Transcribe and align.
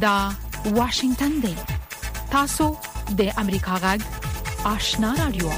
دا 0.00 0.30
واشنگتن 0.74 1.28
دی 1.42 1.54
تاسو 2.30 2.76
د 3.18 3.22
امریکا 3.38 3.74
غږ 3.84 4.00
آشنا 4.66 5.14
رادیو 5.22 5.48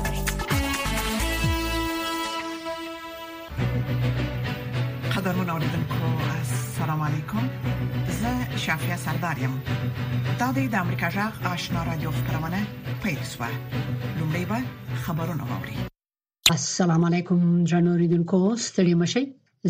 قدرمن 5.17 5.51
اوریدونکو 5.51 6.01
السلام 6.43 7.01
علیکم 7.01 7.51
زه 8.23 8.57
شافیا 8.65 8.97
سردارم 9.05 9.53
دا 10.41 10.53
د 10.53 10.75
امریکا 10.75 11.09
غږ 11.17 11.35
آشنا 11.53 11.81
رادیو 11.91 12.11
خبرونه 12.11 12.61
پېښه 13.03 13.49
لومړی 14.19 14.45
به 14.51 14.59
خبرونه 15.05 15.45
واوري 15.53 15.77
السلام 16.57 17.03
علیکم 17.11 17.65
جنو 17.75 17.91
اوریدونکو 17.91 18.41
ستړي 18.67 18.95
مشئ 19.03 19.25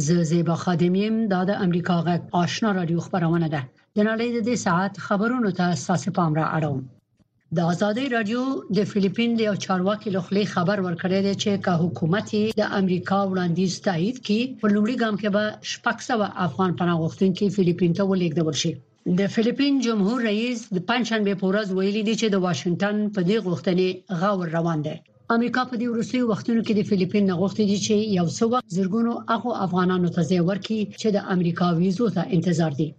زه 0.09 0.23
زیبا 0.35 0.55
خادمیم 0.67 1.15
دا 1.33 1.41
د 1.45 1.51
امریکا 1.69 1.97
غږ 2.07 2.21
آشنا 2.47 2.73
رادیو 2.83 3.01
خبرونه 3.01 3.49
ده 3.49 3.63
د 3.97 4.01
نړۍ 4.11 4.29
د 4.35 4.39
دې 4.49 4.57
ساعت 4.67 4.93
خبرونو 5.07 5.49
ته 5.59 5.65
اساس 5.77 6.03
پام 6.17 6.33
را 6.39 6.45
اړوم 6.59 6.79
د 7.57 7.59
ازادي 7.73 8.05
رادیو 8.15 8.45
د 8.77 8.87
فلیپین 8.93 9.31
د 9.39 9.45
یو 9.49 9.53
چارواکي 9.67 10.09
لخلې 10.17 10.45
خبر 10.55 10.79
ورکړی 10.87 11.21
دی 11.27 11.35
چې 11.43 11.51
که 11.65 11.73
حکومت 11.83 12.29
د 12.61 12.71
امریکا 12.81 13.19
وړاندیز 13.31 13.73
تایید 13.89 14.17
کړي 14.27 14.43
په 14.63 14.67
لومړي 14.75 14.97
ګام 15.03 15.15
کې 15.21 15.29
به 15.37 15.45
شپږسو 15.73 16.21
افغان 16.47 16.71
پناه 16.79 17.01
غوښتونکي 17.03 17.47
فلیپین 17.57 17.93
ته 17.99 18.03
ولېږدول 18.11 18.57
شي 18.63 18.73
د 19.21 19.31
فلیپین 19.35 19.75
جمهور 19.87 20.19
رئیس 20.31 20.59
د 20.77 20.79
پنځشنبه 20.91 21.35
په 21.43 21.51
ورځ 21.51 21.67
ویلي 21.71 22.03
دی 22.09 22.15
چې 22.21 22.27
د 22.31 22.37
واشنگټن 22.47 22.97
په 23.15 23.21
دې 23.29 23.37
غوښتنې 23.47 23.89
غور 24.21 24.47
روان 24.59 24.79
دی 24.87 24.97
امریکا 25.37 25.63
په 25.71 25.75
دې 25.81 25.87
وروستي 25.93 26.21
وختونو 26.31 26.61
کې 26.67 26.73
د 26.79 26.83
فلیپین 26.93 27.25
نغښتې 27.33 27.65
دي 27.71 27.79
چې 27.87 27.97
یو 28.19 28.27
څو 28.39 28.47
زرګونو 28.79 29.13
هغه 29.35 29.51
افغانانو 29.67 30.09
ته 30.17 30.23
ځای 30.31 30.41
ورکړي 30.49 30.81
چې 31.01 31.09
د 31.17 31.31
امریکا 31.37 31.67
ویزو 31.83 32.07
ته 32.17 32.23
انتظار 32.39 32.75
دي 32.83 32.91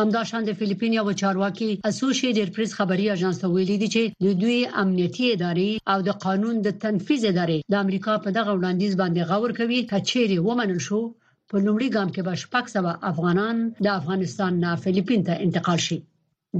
همداشان 0.00 0.42
د 0.44 0.50
فلیپین 0.58 0.92
یو 0.98 1.08
چارواکي 1.22 1.68
اسوشیټډ 1.90 2.48
پریس 2.56 2.70
خبري 2.78 3.06
اژانس 3.16 3.36
ته 3.42 3.46
ویلي 3.54 3.76
دي 3.82 3.88
چې 3.94 4.02
د 4.24 4.36
دوی 4.42 4.58
امنیتي 4.82 5.24
ادارې 5.36 5.70
او 5.92 5.98
د 6.08 6.10
قانون 6.24 6.56
د 6.62 6.68
تنفیذ 6.84 7.22
ادارې 7.32 7.58
د 7.72 7.74
امریکا 7.84 8.14
په 8.24 8.28
دغه 8.38 8.50
وړاندیز 8.58 8.92
باندې 9.02 9.22
غور 9.30 9.50
کوي 9.58 9.80
کچېری 9.92 10.38
ومنل 10.46 10.78
شو 10.86 11.00
په 11.50 11.56
لومړي 11.64 11.88
ګام 11.96 12.08
کې 12.14 12.22
به 12.26 12.34
شپږ 12.42 12.64
سوه 12.74 12.90
افغانان 13.10 13.56
د 13.86 13.88
افغانستان 13.98 14.52
نه 14.64 14.72
فلیپین 14.84 15.20
ته 15.28 15.34
انتقال 15.46 15.80
شي 15.86 15.98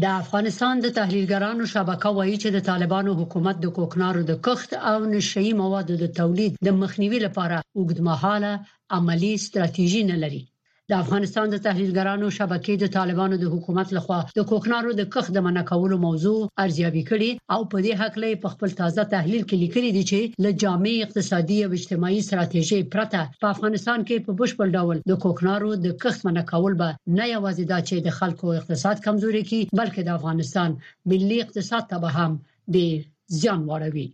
د 0.02 0.04
افغانستان 0.22 0.74
د 0.80 0.86
تحلیلګرانو 0.98 1.64
شبکه 1.74 2.10
وایي 2.18 2.36
چې 2.42 2.48
د 2.56 2.66
طالبانو 2.70 3.12
حکومت 3.20 3.56
د 3.60 3.66
کوکنارو 3.76 4.22
د 4.30 4.42
کښت 4.46 4.70
او 4.90 4.98
نشئی 5.14 5.50
موادو 5.62 5.94
د 6.04 6.14
تولید 6.20 6.52
د 6.66 6.78
مخنیوي 6.82 7.18
لپاره 7.26 7.56
اوږدمهاله 7.78 8.52
عملی 8.98 9.32
ستراتیژي 9.48 10.02
نه 10.12 10.16
لري 10.24 10.44
د 10.92 10.94
افغانستان 11.04 11.46
د 11.50 11.56
تحلیلګرانو 11.66 12.26
شبکې 12.38 12.74
د 12.78 12.86
طالبانو 12.96 13.36
د 13.40 13.44
حکومت 13.54 13.88
لخوا 13.96 14.20
د 14.38 14.44
کوکنارو 14.50 14.90
د 15.00 15.02
کښ 15.14 15.26
د 15.32 15.38
منع 15.46 15.62
کولو 15.70 15.96
موضوع 16.06 16.38
ارزیابي 16.64 17.02
کړي 17.10 17.30
او 17.54 17.60
په 17.72 17.76
دې 17.84 17.92
حق 18.00 18.14
لې 18.22 18.30
په 18.42 18.48
خپل 18.52 18.70
تازه 18.80 19.02
تحلیل 19.14 19.42
کې 19.48 19.56
لیکلي 19.64 19.90
دي 19.96 20.04
چې 20.10 20.20
له 20.44 20.50
جامع 20.62 20.94
اقتصادي 21.04 21.58
او 21.64 21.70
اجتماعي 21.78 22.20
ستراتیژي 22.28 22.78
پرته 22.94 23.20
په 23.42 23.46
افغانستان 23.54 23.98
کې 24.08 24.16
په 24.26 24.32
بشپړ 24.40 24.68
ډول 24.78 24.96
د 25.10 25.20
کوکنارو 25.24 25.70
د 25.84 25.88
کښت 26.04 26.20
منع 26.28 26.44
کول 26.52 26.72
به 26.80 26.88
نه 27.18 27.24
یوازې 27.34 27.64
دا 27.72 27.78
چې 27.88 27.96
د 28.06 28.16
خلکو 28.20 28.46
اقتصاد 28.60 28.96
کمزوري 29.08 29.42
کوي 29.48 29.60
بلکې 29.78 30.00
د 30.06 30.10
افغانستان 30.18 30.68
ملي 31.12 31.38
اقتصاد 31.44 31.82
ته 31.92 31.96
به 32.06 32.10
هم 32.18 32.30
ډیر 32.78 32.94
زیان 33.38 33.60
واړوي 33.68 34.08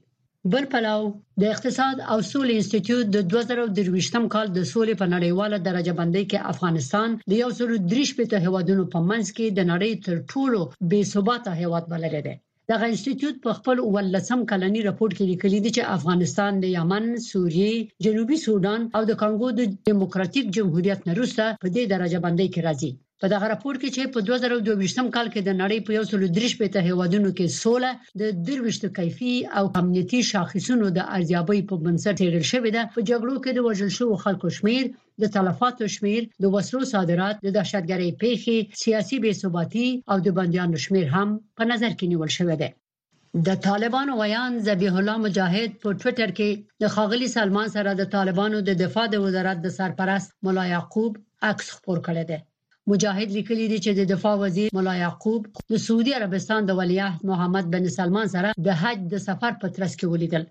بل 0.53 0.65
پلو 0.73 1.03
د 1.41 1.43
اقتصاد 1.55 1.97
او 2.13 2.19
سولې 2.33 2.53
انسټیټیوټ 2.57 3.05
د 3.11 3.19
2023م 3.35 4.25
کال 4.35 4.47
د 4.53 4.61
سولې 4.73 4.95
په 5.01 5.07
نړیواله 5.15 5.57
درجه 5.69 5.93
بندۍ 6.01 6.25
کې 6.31 6.47
افغانستان 6.53 7.09
د 7.31 7.33
یو 7.43 7.51
سل 7.59 7.71
دریش 7.93 8.11
په 8.19 8.25
هوادونو 8.47 8.85
په 8.95 8.99
منځ 9.11 9.27
کې 9.37 9.47
د 9.51 9.61
نړۍ 9.73 9.93
تر 10.07 10.15
ټولو 10.33 10.61
بې 10.91 11.01
ثباته 11.13 11.51
هواد 11.63 11.85
بلل 11.93 12.15
دی 12.27 12.37
دغه 12.73 12.85
انسټیټیوټ 12.93 13.35
په 13.47 13.51
خپل 13.59 13.77
ولسم 13.95 14.41
کلنی 14.51 14.81
راپورټ 14.89 15.13
کې 15.17 15.31
لیکلي 15.33 15.59
دی 15.65 15.71
چې 15.77 15.91
افغانستان 15.97 16.53
د 16.59 16.65
یمن، 16.77 17.05
سوریې، 17.31 17.75
جنوبي 18.05 18.39
سودان 18.47 18.81
او 18.97 19.03
د 19.11 19.13
کانګو 19.23 19.49
د 19.59 19.63
دیموکراتیک 19.91 20.45
جمهوریت 20.59 21.01
نه 21.09 21.13
وروسته 21.17 21.45
په 21.63 21.69
دې 21.77 21.83
درجه 21.93 22.19
بندۍ 22.27 22.49
کې 22.55 22.61
راځي 22.69 22.91
په 23.23 23.27
دغه 23.35 23.47
راپور 23.53 23.75
کې 23.81 23.89
چې 23.97 24.03
په 24.15 24.19
2022م 24.29 25.07
کال 25.17 25.27
کې 25.33 25.41
د 25.45 25.51
نړۍ 25.63 25.79
په 25.87 25.91
133 25.99 26.89
هیوادونو 26.89 27.29
کې 27.39 27.55
سوله 27.63 27.91
د 28.21 28.23
درويشت 28.47 28.85
کیفي 28.99 29.35
او 29.59 29.65
امنیتي 29.81 30.21
شاخصونو 30.31 30.87
د 30.97 31.01
ارزیابۍ 31.17 31.61
په 31.69 31.75
بنسټ 31.85 32.15
ډېر 32.23 32.35
شوې 32.53 32.71
ده 32.77 32.83
په 32.95 33.01
جګړو 33.11 33.35
کې 33.45 33.51
د 33.55 33.59
وژل 33.67 33.91
شوو 33.99 34.15
خلکو 34.25 34.49
شمیر 34.59 34.85
د 35.23 35.33
تلفاتو 35.35 35.85
شمیر 35.97 36.23
د 36.43 36.45
وسلو 36.55 36.85
صادرات 36.95 37.35
د 37.47 37.49
دهشتګرۍ 37.57 38.11
پیښې 38.23 38.57
سیاسي 38.83 39.17
بې 39.25 39.33
ثباتي 39.43 39.89
او 40.11 40.17
د 40.27 40.29
بنديانو 40.39 40.77
شمیر 40.87 41.07
هم 41.17 41.29
په 41.59 41.63
نظر 41.73 41.91
کې 41.99 42.07
نیول 42.13 42.31
شوی 42.39 42.57
دی 42.63 42.71
د 43.47 43.49
طالبانو 43.67 44.13
ویان 44.21 44.53
ذبیح 44.69 44.95
الله 45.01 45.17
مجاهد 45.27 45.69
په 45.83 45.89
ټوئیټر 46.01 46.31
کې 46.39 46.51
د 46.83 46.93
خاغلی 46.97 47.29
سلمان 47.37 47.69
سره 47.77 47.91
د 48.01 48.11
طالبانو 48.17 48.59
د 48.69 48.81
دفاع 48.83 49.07
د 49.11 49.17
وزارت 49.27 49.59
د 49.63 49.75
سرپرست 49.79 50.29
مولا 50.45 50.65
یعقوب 50.75 51.13
عکس 51.53 51.67
خپور 51.77 52.01
کړی 52.09 52.27
دی 52.33 52.41
مجاهد 52.93 53.31
لیکلی 53.37 53.67
دی 53.73 53.77
چې 53.85 53.91
د 53.99 54.03
دفاع 54.13 54.33
وزیر 54.43 54.69
مولا 54.79 54.95
یعقوب 55.05 55.43
د 55.75 55.81
سعودي 55.87 56.13
عربستان 56.19 56.61
د 56.71 56.77
ولیعهد 56.81 57.21
محمد 57.31 57.65
بن 57.75 57.85
سلمان 57.99 58.27
سره 58.35 58.49
د 58.67 58.77
حج 58.81 59.01
د 59.15 59.23
سفر 59.29 59.53
په 59.63 59.67
ترڅ 59.79 59.93
کې 59.99 60.07
ولیدل 60.15 60.45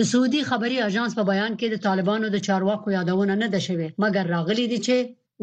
د 0.00 0.08
سعودي 0.12 0.40
خبري 0.50 0.78
اژانس 0.88 1.12
په 1.20 1.24
بیان 1.30 1.52
کې 1.58 1.68
د 1.74 1.86
طالبانو 1.86 2.26
د 2.34 2.44
چارواکو 2.48 2.94
یادونه 2.96 3.34
نه 3.44 3.48
ده 3.54 3.60
شوې 3.68 3.88
مګر 4.06 4.24
راغلي 4.34 4.66
دي 4.74 4.78
چې 4.88 4.96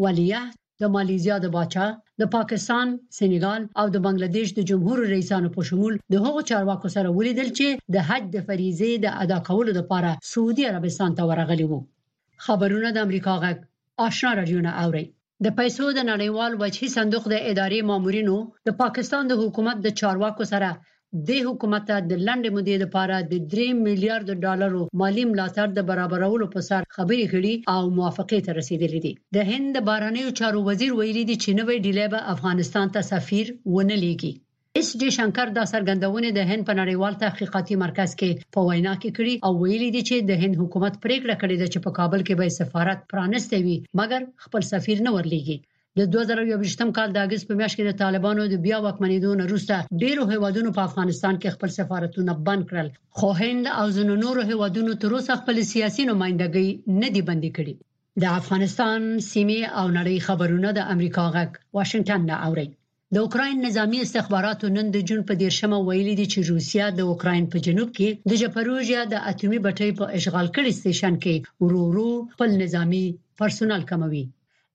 ولیه 0.07 0.41
د 0.83 0.93
مالیزیا 0.95 1.35
د 1.41 1.47
باچا 1.55 1.87
د 2.21 2.31
پاکستان، 2.35 2.87
سنګال 3.19 3.61
او 3.83 3.93
د 3.93 3.97
بنگلاديش 4.07 4.49
د 4.57 4.67
جمهور 4.71 4.97
رئیسانو 5.15 5.49
په 5.57 5.61
شمول 5.69 5.93
د 6.15 6.27
هغو 6.27 6.41
چارواکو 6.53 6.87
سره 6.97 7.15
ولیدل 7.19 7.49
چې 7.57 7.67
د 7.97 8.07
حج 8.11 8.23
د 8.35 8.47
فریضه 8.49 8.91
د 9.07 9.17
ادا 9.25 9.37
کولو 9.51 9.71
لپاره 9.79 10.11
سعودي 10.35 10.63
عربستان 10.73 11.11
ته 11.21 11.33
ورغلي 11.33 11.65
وو 11.73 11.79
خبرونه 12.47 12.89
د 12.97 13.09
امریکا 13.09 13.33
غک 13.45 13.59
آشنا 14.07 14.31
رادیو 14.39 14.61
نه 14.67 14.73
اوري 14.85 15.05
د 15.45 15.51
پیسو 15.59 15.85
د 15.95 16.01
نړیوال 16.11 16.51
وجهي 16.61 16.87
صندوق 16.95 17.23
د 17.29 17.35
اداري 17.51 17.79
مامورینو 17.89 18.35
د 18.67 18.75
پاکستان 18.81 19.23
د 19.27 19.33
حکومت 19.41 19.77
د 19.85 19.91
چارواکو 20.01 20.43
سره 20.53 20.69
د 21.29 21.41
حکومت 21.47 21.83
د 22.09 22.13
لنډې 22.27 22.49
مودې 22.57 22.75
لپاره 22.83 23.15
د 23.31 23.33
3 23.55 23.83
میلیارډ 23.87 24.27
ډالرو 24.45 24.81
مالی 25.01 25.23
ملاتړ 25.31 25.67
د 25.73 25.79
برابرولو 25.89 26.45
په 26.53 26.59
سر 26.69 26.81
خبرې 26.95 27.25
کړي 27.33 27.53
او 27.75 27.81
موافقه 27.97 28.37
ته 28.45 28.51
رسیدلې 28.59 28.99
دي 29.05 29.13
د 29.35 29.37
هند 29.51 29.75
بارنیو 29.89 30.35
چارو 30.41 30.59
وزیر 30.69 30.91
ویلي 30.95 31.23
دي 31.29 31.35
چې 31.43 31.49
نوې 31.59 31.77
ډیلې 31.85 32.05
به 32.13 32.19
افغانستان 32.35 32.87
ته 32.95 33.01
سفیر 33.13 33.45
ونه 33.75 33.95
لیږي 34.05 34.33
اس 34.79 34.87
ډي 35.01 35.09
شنکر 35.17 35.47
دا 35.57 35.63
سرګندونه 35.73 36.27
د 36.37 36.41
هند 36.49 36.63
په 36.69 36.73
نړیوال 36.81 37.13
تحقیقاتي 37.23 37.75
مرکز 37.83 38.09
کې 38.21 38.29
په 38.55 38.59
وینا 38.69 38.93
کې 39.03 39.15
کړي 39.17 39.33
او 39.45 39.51
ویلي 39.61 39.87
دي 39.95 40.01
چې 40.09 40.15
د 40.29 40.41
هند 40.41 40.55
حکومت 40.61 40.93
پریکړه 41.05 41.35
کړې 41.41 41.55
ده 41.61 41.67
چې 41.73 41.79
په 41.85 41.91
کابل 41.99 42.21
کې 42.27 42.35
به 42.39 42.47
سفارت 42.59 42.99
پرانسته 43.13 43.55
وي 43.67 43.77
مګر 44.01 44.21
خپل 44.43 44.61
سفیر 44.73 44.97
نه 45.07 45.11
ورلېږي 45.15 45.57
د 45.99 46.11
2023م 46.17 46.89
کال 46.97 47.09
د 47.15 47.23
اگست 47.25 47.43
په 47.49 47.55
میاشت 47.61 47.75
کې 47.77 47.85
د 47.87 47.93
طالبانو 48.03 48.43
د 48.53 48.61
بیا 48.67 48.77
واکمنیدو 48.89 49.31
نه 49.41 49.49
وروسته 49.49 49.75
ډیرو 50.05 50.23
هیوادونو 50.35 50.69
په 50.79 50.87
افغانستان 50.89 51.33
کې 51.41 51.55
خپل 51.57 51.69
سفارتونه 51.79 52.33
بند 52.49 52.63
کړل 52.71 52.89
خو 53.19 53.29
هند 53.41 53.65
او 53.79 53.85
ځینو 53.99 54.13
نورو 54.25 54.41
هیوادونو 54.53 54.99
تر 55.05 55.09
اوسه 55.19 55.33
خپل 55.43 55.55
سیاسي 55.75 56.03
نمائندګۍ 56.13 56.67
نه 57.01 57.07
دی 57.15 57.21
بندي 57.31 57.51
کړې 57.59 58.23
د 58.25 58.39
افغانستان 58.45 58.99
سیمه 59.33 59.59
او 59.79 59.85
نړۍ 59.97 60.17
خبرونه 60.31 60.69
د 60.79 60.93
امریکا 60.97 61.25
غک 61.37 61.61
واشنگټن 61.77 62.31
نه 62.31 62.37
اوري 62.47 62.69
د 63.13 63.17
اوکرين 63.25 63.57
نظامی 63.67 63.99
استخباراتو 64.01 64.65
نن 64.77 64.87
د 64.93 64.97
جون 65.09 65.19
په 65.31 65.37
13مه 65.41 65.77
ویلي 65.87 66.13
دي 66.19 66.23
چې 66.33 66.39
روسیا 66.53 66.85
د 66.99 67.01
اوکرين 67.09 67.43
په 67.55 67.57
جنوب 67.65 67.89
کې 67.97 68.09
د 68.31 68.39
جپروژیا 68.41 69.01
د 69.13 69.19
اټومي 69.31 69.59
بټۍ 69.65 69.89
په 69.99 70.05
اشغال 70.19 70.47
کړي 70.55 70.71
سټیشن 70.79 71.13
کې 71.25 71.35
ورورو 71.63 72.05
خپل 72.33 72.49
نظامی 72.63 73.03
پرسونل 73.41 73.83
کموي 73.91 74.23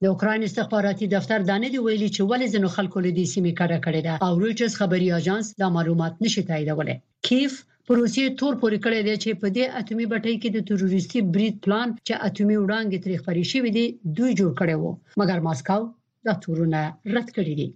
د 0.05 0.11
اوکرين 0.13 0.43
استخباراتي 0.49 1.07
دفتر 1.15 1.39
دانه 1.49 1.69
دی 1.73 1.79
ویلي 1.87 2.09
چې 2.15 2.23
ولې 2.31 2.47
ځنو 2.55 2.69
خلکو 2.77 2.99
له 3.07 3.11
دې 3.19 3.27
سیمې 3.35 3.53
کډه 3.61 3.79
کړې 3.87 4.01
ده 4.07 4.15
او 4.27 4.33
رويټرز 4.43 4.73
خبري 4.81 5.09
اژانس 5.19 5.47
دا 5.63 5.69
معلومات 5.77 6.15
نشي 6.25 6.43
تاییدوله 6.51 6.95
کیف 7.31 7.53
روسي 7.99 8.25
تور 8.41 8.53
پورې 8.63 8.79
کړی 8.85 9.01
دی 9.07 9.15
چې 9.23 9.31
په 9.43 9.47
دې 9.57 9.65
اټومي 9.81 10.07
بټۍ 10.13 10.35
کې 10.43 10.49
د 10.51 10.59
تروریستي 10.69 11.19
بریډ 11.35 11.55
پلان 11.65 11.89
چې 12.07 12.15
اټومي 12.29 12.57
وړانګې 12.61 12.99
تاریخ 13.05 13.21
پریشي 13.29 13.59
ودی 13.67 13.87
دوی 14.17 14.33
جوړ 14.41 14.51
کړي 14.61 14.75
وو 14.81 14.93
مګر 15.21 15.39
ماسکاو 15.49 15.83
دا 16.27 16.33
تورونه 16.45 16.81
رد 17.17 17.29
کړی 17.39 17.55
دي 17.63 17.69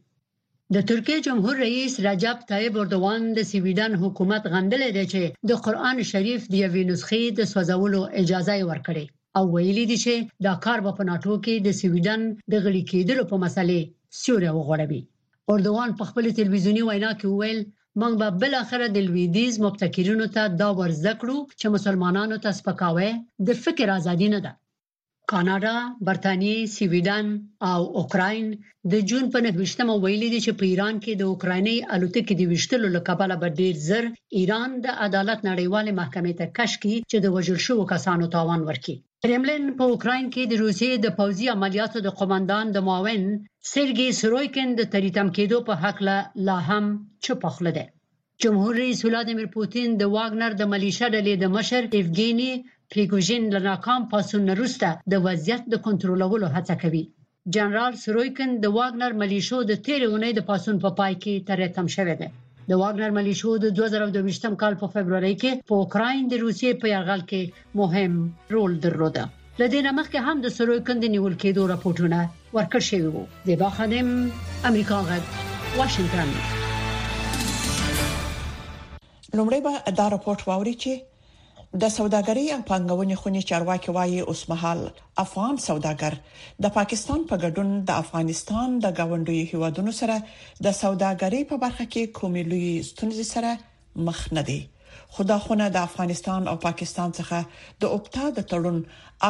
د 0.74 0.78
ترکیه 0.90 1.18
جمهور 1.26 1.54
رئیس 1.64 1.92
رجب 2.06 2.36
طیب 2.52 2.72
اردوغان 2.82 3.22
د 3.38 3.44
سویډن 3.50 3.92
حکومت 4.02 4.42
غندلې 4.54 4.90
دی 4.96 5.04
چې 5.12 5.22
د 5.48 5.60
قران 5.64 5.96
شریف 6.12 6.40
د 6.48 6.54
یوې 6.64 6.82
نسخې 6.92 7.22
د 7.38 7.50
سوځولو 7.52 8.00
اجازه 8.20 8.54
ورکړي 8.70 9.04
او 9.38 9.42
ویلي 9.54 9.84
دی 9.90 9.98
چې 10.04 10.14
دا 10.46 10.54
کار 10.64 10.78
په 10.98 11.02
ناتو 11.10 11.34
کې 11.44 11.54
د 11.66 11.76
سویډن 11.80 12.20
د 12.52 12.54
غړي 12.64 12.82
کېدلو 12.90 13.22
په 13.32 13.36
مسلې 13.44 13.80
سیوره 14.22 14.50
وغوړوي 14.54 15.00
اردوغان 15.52 15.90
په 16.00 16.04
خپل 16.10 16.24
تلویزیونی 16.40 16.82
وینا 16.88 17.12
کې 17.20 17.26
وویل 17.32 17.60
موږ 18.00 18.12
به 18.20 18.28
بل 18.42 18.52
اخره 18.62 18.86
د 18.90 18.98
لویدیز 19.08 19.52
مبتکرینو 19.66 20.26
ته 20.38 20.42
دا 20.62 20.68
ورزکړو 20.80 21.38
چې 21.60 21.66
مسلمانانو 21.76 22.36
ته 22.44 22.50
سپکاوي 22.58 23.10
د 23.46 23.64
فکر 23.64 23.86
ازادي 23.98 24.28
نه 24.36 24.40
ده 24.46 24.52
کاناډا، 25.32 25.76
برتانیې، 26.08 26.56
سویډن 26.76 27.26
او 27.72 27.80
اوکراین 28.00 28.46
د 28.92 28.94
جون 29.08 29.24
په 29.34 29.38
19مه 29.46 29.94
ویلي 30.04 30.28
دي 30.34 30.40
چې 30.46 30.52
په 30.58 30.64
ایران 30.70 30.94
کې 31.04 31.12
د 31.16 31.22
اوکرایني 31.32 31.76
الوتکې 31.94 32.34
د 32.36 32.42
وشتلو 32.52 32.88
لکبله 32.96 33.36
به 33.42 33.48
ډیر 33.60 33.74
زر 33.88 34.04
ایران 34.38 34.70
د 34.84 34.86
عدالت 35.06 35.40
نړیواله 35.50 35.90
محکمې 36.00 36.32
ته 36.38 36.44
کش 36.56 36.72
کړي 36.82 36.96
چې 37.10 37.16
د 37.20 37.26
وژل 37.34 37.58
شوو 37.66 37.88
کسانو 37.92 38.26
تاوان 38.36 38.60
ورکړي. 38.68 38.96
کرملین 39.22 39.64
په 39.78 39.84
اوکراین 39.92 40.26
کې 40.34 40.42
د 40.46 40.52
روسیې 40.64 40.92
د 40.98 41.06
پوځي 41.18 41.46
عملیاتو 41.56 41.98
د 42.02 42.08
قومندان 42.18 42.64
د 42.72 42.78
معاون 42.88 43.24
سرګي 43.72 44.08
سرويکن 44.20 44.68
د 44.78 44.82
تریتم 44.92 45.28
کېدو 45.36 45.58
په 45.68 45.74
حق 45.82 45.98
لا 46.46 46.58
هم 46.68 46.84
چپ 47.24 47.42
خپل 47.54 47.66
ده. 47.76 47.84
جمهور 48.42 48.72
رئیس 48.82 49.00
ولادیمیر 49.06 49.48
پوتین 49.56 49.88
د 49.96 50.02
واګنر 50.14 50.52
د 50.56 50.62
ملیشه 50.72 51.06
ډلې 51.14 51.34
د 51.42 51.46
مشر 51.56 51.82
ایفګینی 51.98 52.52
پریګوژین 52.92 53.44
له 53.54 53.60
ناکام 53.68 54.02
پاڅون 54.14 54.44
وروسته 54.52 54.88
د 55.12 55.24
وضعیت 55.26 55.62
د 55.74 55.82
کنټرولولو 55.86 56.46
هڅه 56.56 56.74
کوي 56.86 57.02
جنرال 57.56 57.92
سرویکن 58.04 58.50
د 58.64 58.72
واګنر 58.78 59.12
ملیشو 59.22 59.58
د 59.70 59.78
تیرې 59.86 60.06
اونۍ 60.10 60.30
د 60.38 60.46
پاڅون 60.48 60.76
په 60.84 60.90
پا 60.96 60.96
پای 61.00 61.14
کې 61.22 61.44
تر 61.48 61.58
تم 61.78 61.86
شوې 61.96 62.16
ده 62.20 62.28
د 62.70 62.80
واګنر 62.82 63.10
ملیشو 63.18 63.50
د 63.64 63.72
2022 63.78 64.58
کال 64.62 64.74
په 64.82 64.86
فبرवरी 64.94 65.32
کې 65.42 65.52
په 65.70 65.80
اوکراین 65.84 66.22
د 66.32 66.42
روسیې 66.44 66.70
په 66.84 66.92
یرغل 66.94 67.22
کې 67.30 67.80
مهم 67.80 68.12
رول 68.56 68.72
درلوده 68.84 69.22
لدینه 69.62 69.90
مخکې 69.98 70.18
هم 70.28 70.36
د 70.44 70.54
سرویکن 70.58 70.96
د 71.02 71.06
نیول 71.14 71.34
کېدو 71.42 71.62
راپورټونه 71.72 72.20
ورکړ 72.56 72.80
شوی 72.88 73.10
وو 73.14 73.22
د 73.48 73.62
باخدم 73.64 74.08
امریکا 74.72 74.98
غږ 75.08 75.80
واشنگټن 75.80 76.36
لومړی 79.38 79.60
به 79.68 79.96
دا 80.00 80.06
راپورټ 80.16 80.40
واوري 80.50 80.74
چې 80.82 80.92
د 81.82 81.90
سوداګرۍ 81.98 82.44
او 82.54 82.58
پانګونې 82.68 83.16
خونې 83.20 83.42
چارواکي 83.50 83.90
وايي 83.96 84.18
اوسمهال 84.30 84.80
افغان 85.24 85.54
سوداګر 85.68 86.14
د 86.66 86.72
پاکستان 86.76 87.20
په 87.32 87.38
ګډون 87.46 87.70
د 87.88 87.98
افغانستان 88.02 88.68
د 88.84 88.92
گاونډي 88.98 89.38
هیوادونو 89.54 89.92
سره 90.00 90.16
د 90.26 90.66
سوداګرۍ 90.82 91.40
په 91.52 91.56
برخه 91.64 91.84
کې 91.92 92.02
کومې 92.20 92.42
لوی 92.52 92.70
ستونزې 92.90 93.24
سره 93.34 93.50
مخ 94.08 94.18
نه 94.38 94.42
دي 94.50 94.58
خداخونه 95.16 95.64
د 95.76 95.90
افغانستان 95.90 96.42
او 96.52 96.56
پاکستان 96.68 97.10
څخه 97.18 97.38
د 97.84 97.98
اوپتا 97.98 98.24
د 98.40 98.50
تړون 98.52 98.78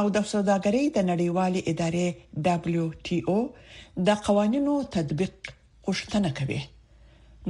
او 0.01 0.05
د 0.17 0.31
سوداګرۍ 0.33 0.85
د 0.97 1.11
نړیوالې 1.11 1.61
ادارې 1.71 2.07
دبليو 2.47 2.87
ټي 3.05 3.19
او 3.37 4.09
د 4.11 4.25
قوانینو 4.27 4.75
تطبیق 4.99 5.35
غوښتنه 5.89 6.29
کوي 6.43 6.61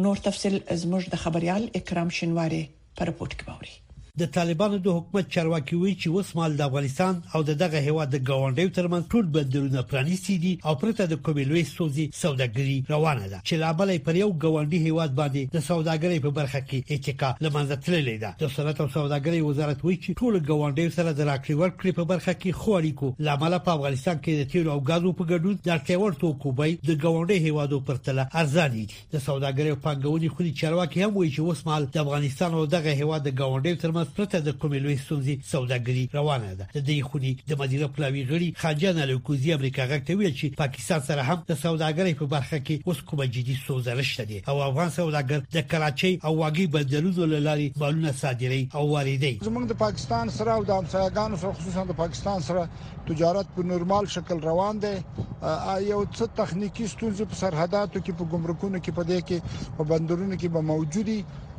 نور 0.07 0.17
تفصيل 0.29 0.55
زموږ 0.83 1.03
د 1.17 1.25
خبريال 1.25 1.63
اکرام 1.81 2.09
شینواری 2.21 2.63
پر 3.01 3.09
پورت 3.19 3.35
کوي 3.43 3.75
د 4.21 4.27
طالبانو 4.35 4.77
د 4.83 4.89
حکومت 4.97 5.31
چارواکي 5.35 5.77
وی 5.79 5.93
چې 6.01 6.11
وسمال 6.17 6.53
د 6.59 6.69
افغانستان 6.69 7.15
او 7.37 7.41
دغه 7.47 7.79
هیواد 7.87 8.11
د 8.11 8.19
ګاونډیو 8.29 8.75
ترمنځ 8.77 9.09
ټول 9.15 9.25
بندرونه 9.37 9.81
پرانیستي 9.93 10.37
دي 10.45 10.53
او 10.69 10.75
پرته 10.83 11.07
د 11.13 11.17
کومې 11.29 11.65
سوزي 11.71 12.05
سوداګري 12.19 12.77
روانه 12.95 13.27
ده 13.33 13.41
چې 13.47 13.55
لابلې 13.63 14.05
پر 14.09 14.19
یو 14.21 14.29
ګاونډي 14.45 14.81
هیواد 14.85 15.17
باندې 15.21 15.55
د 15.57 15.65
سوداګرۍ 15.71 16.21
په 16.27 16.31
برخه 16.37 16.61
کې 16.69 16.99
اتکا 16.99 17.31
لمنځه 17.47 17.79
تللې 17.89 18.21
ده 18.25 18.31
د 18.45 18.53
صنعت 18.59 18.85
او 18.85 18.87
سوداګرۍ 18.99 19.41
وزارت 19.49 19.83
وی 19.89 19.97
چې 20.05 20.15
ټول 20.23 20.39
ګاونډیو 20.51 20.95
سره 20.99 21.11
د 21.11 21.27
راکړې 21.31 21.55
ورکړې 21.63 21.93
په 21.99 22.05
برخه 22.13 22.33
کې 22.39 22.57
خوړې 22.61 22.93
کو 23.03 23.29
لامل 23.31 23.59
په 23.67 23.75
افغانستان 23.79 24.23
کې 24.23 24.39
د 24.43 24.51
تیل 24.55 24.73
او 24.77 24.79
غازو 24.93 25.15
په 25.23 25.29
ګډون 25.33 25.59
د 25.67 25.75
اړتیاور 25.79 26.19
توکو 26.23 26.55
به 26.63 26.71
د 26.93 27.03
ګاونډي 27.03 27.43
هیوادو 27.49 27.83
پرتله 27.91 28.29
ارزان 28.45 28.79
دي 28.79 28.87
د 28.87 29.27
سوداګرۍ 29.27 29.71
او 29.75 29.83
پنګونې 29.91 30.39
خوري 30.39 30.55
چارواکي 30.65 31.05
هم 31.05 31.13
وی 31.21 31.29
چې 31.35 31.51
وسمال 31.51 31.91
د 31.99 32.07
افغانستان 32.07 32.59
او 32.63 32.65
دغه 32.79 32.91
هیواد 33.03 33.29
د 33.29 33.39
ګاونډیو 33.43 33.83
ترمنځ 33.83 34.03
پرته 34.17 34.41
د 34.45 34.51
کومې 34.61 34.79
لوی 34.85 34.97
ستونزې 35.05 35.35
سوداګري 35.53 36.05
روانه 36.19 36.51
ده 36.59 36.65
د 36.77 36.79
دې 36.89 36.97
خوري 37.09 37.33
د 37.51 37.53
مدیره 37.63 37.89
پلاوی 37.97 38.23
غړي 38.31 38.49
خاجان 38.63 38.99
الکوزی 39.05 39.53
امریکا 39.59 39.87
غاکته 39.93 40.17
ویل 40.17 40.35
چې 40.41 40.55
پاکستان 40.63 41.01
سره 41.09 41.23
هم 41.29 41.39
د 41.51 41.61
سوداګرۍ 41.65 42.15
په 42.21 42.27
برخه 42.35 42.59
کې 42.67 42.75
اوس 42.89 43.01
کومه 43.11 43.27
جدي 43.37 43.57
سوزره 43.67 44.03
شته 44.11 44.25
دي 44.31 44.39
او 44.51 44.63
افغان 44.69 44.91
سوداګر 44.99 45.39
د 45.57 45.67
کراچۍ 45.73 46.15
او 46.27 46.33
واګي 46.43 46.67
بدلولو 46.77 47.41
لاري 47.49 47.69
مالونه 47.83 48.13
صادري 48.23 48.63
او 48.75 48.85
واردي 48.95 49.33
زمونږ 49.47 49.67
د 49.73 49.81
پاکستان 49.85 50.35
سره 50.39 50.51
او 50.57 50.63
د 50.71 50.71
همسایګانو 50.79 51.41
سره 51.41 51.53
خصوصا 51.59 51.85
د 51.91 51.99
پاکستان 52.03 52.41
سره 52.49 52.69
تجارت 53.09 53.55
په 53.57 53.63
نورمال 53.73 54.07
شکل 54.17 54.39
روان 54.51 54.79
دی 54.85 54.95
یو 54.95 56.01
څه 56.17 56.25
تخنیکی 56.37 56.87
ستونزې 56.95 57.25
په 57.33 57.39
سرحداتو 57.45 58.05
کې 58.05 58.13
په 58.19 58.25
ګمرکونو 58.35 58.79
کې 58.85 58.91
په 58.99 59.03
دې 59.11 59.19
کې 59.29 59.77
په 59.77 59.85
بندرونو 59.93 60.37
کې 60.37 60.49
به 60.55 60.61
موجودي 60.73 61.19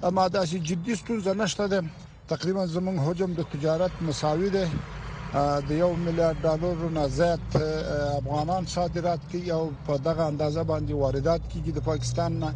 اما 0.10 0.26
دا 0.34 0.42
چې 0.50 0.66
جدي 0.70 0.96
ستونزه 1.02 1.34
نشته 1.42 1.68
ده 1.74 1.80
تقریبا 2.34 2.64
زمونږ 2.76 2.98
حجم 3.08 3.32
د 3.38 3.42
تجارت 3.54 3.94
مساوي 4.08 4.50
دی 4.56 4.66
د 5.68 5.70
یو 5.84 5.92
میلیارډ 6.06 6.38
ډالر 6.46 6.76
نه 6.98 7.04
زیات 7.18 7.46
افغانان 8.22 8.64
صادرات 8.76 9.22
کوي 9.32 9.50
او 9.58 9.64
په 9.88 9.94
دغه 10.08 10.24
اندازه 10.32 10.62
باندې 10.72 10.94
واردات 11.04 11.42
کوي 11.52 11.72
د 11.76 11.80
پاکستان 11.90 12.32
نه 12.44 12.50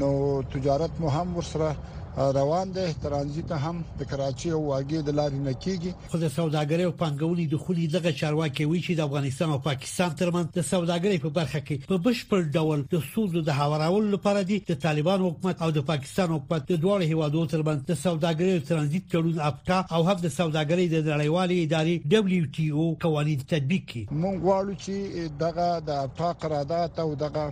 نو 0.00 0.08
تجارت 0.54 0.92
مو 1.00 1.08
هم 1.16 1.28
ورسره 1.36 1.70
روان 2.16 2.72
دي 2.72 2.92
ترانزیت 3.02 3.52
هم 3.52 3.82
د 3.98 4.02
کراچي 4.04 4.50
او 4.52 4.60
واګې 4.68 5.00
د 5.04 5.08
لارې 5.18 5.38
نه 5.48 5.52
کیږي 5.64 5.92
خو 6.10 6.18
د 6.18 6.28
سوداګرۍ 6.38 6.84
او 6.86 6.92
پنګونې 6.92 7.44
د 7.48 7.54
خولي 7.62 7.86
دغه 7.94 8.12
چارواکي 8.20 8.64
وی 8.68 8.80
چې 8.84 8.92
د 8.96 9.00
افغانستان 9.08 9.48
او 9.50 9.58
پاکستان 9.58 10.10
ترمنځ 10.20 10.46
د 10.56 10.60
سوداګرۍ 10.72 11.18
په 11.24 11.30
برخه 11.38 11.60
کې 11.66 11.76
په 11.90 11.96
بشپړ 12.06 12.42
ډول 12.56 12.84
د 12.92 13.00
سودو 13.14 13.40
د 13.42 13.50
هوارولو 13.60 14.08
لپاره 14.16 14.42
دي 14.50 14.58
د 14.70 14.74
طالبان 14.86 15.20
حکومت 15.26 15.62
او 15.64 15.70
د 15.78 15.80
پاکستان 15.92 16.28
حکومت 16.36 16.62
د 16.68 16.82
دوه 16.84 17.02
هیوادو 17.12 17.46
ترمنځ 17.54 17.80
د 17.90 17.94
سوداګرۍ 18.04 18.52
او 18.56 18.66
ترانزیت 18.70 19.04
تړون 19.12 19.40
اپټا 19.50 19.78
او 19.94 20.00
هم 20.08 20.16
د 20.24 20.28
سوداګرۍ 20.40 20.86
د 20.94 20.96
نړیوالې 21.16 21.56
ادارې 21.58 21.94
دبليو 22.14 22.44
ټي 22.54 22.66
او 22.78 22.84
قوانين 23.06 23.38
تطبیق 23.54 23.82
کړي 23.90 24.02
مونږ 24.22 24.36
غواړو 24.46 24.74
چې 24.84 24.94
دغه 25.44 25.66
د 25.88 25.90
اپټا 26.06 26.30
قرارداد 26.42 26.90
او 27.04 27.08
دغه 27.24 27.44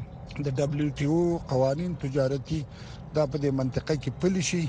د 0.44 0.48
دبليو 0.60 0.92
ټي 0.98 1.04
او 1.04 1.40
قوانين 1.54 1.94
تجارتي 2.04 2.62
دا 3.18 3.24
په 3.32 3.36
دې 3.44 3.50
منطقه 3.60 3.94
کې 4.02 4.10
پلی 4.22 4.42
شي 4.50 4.60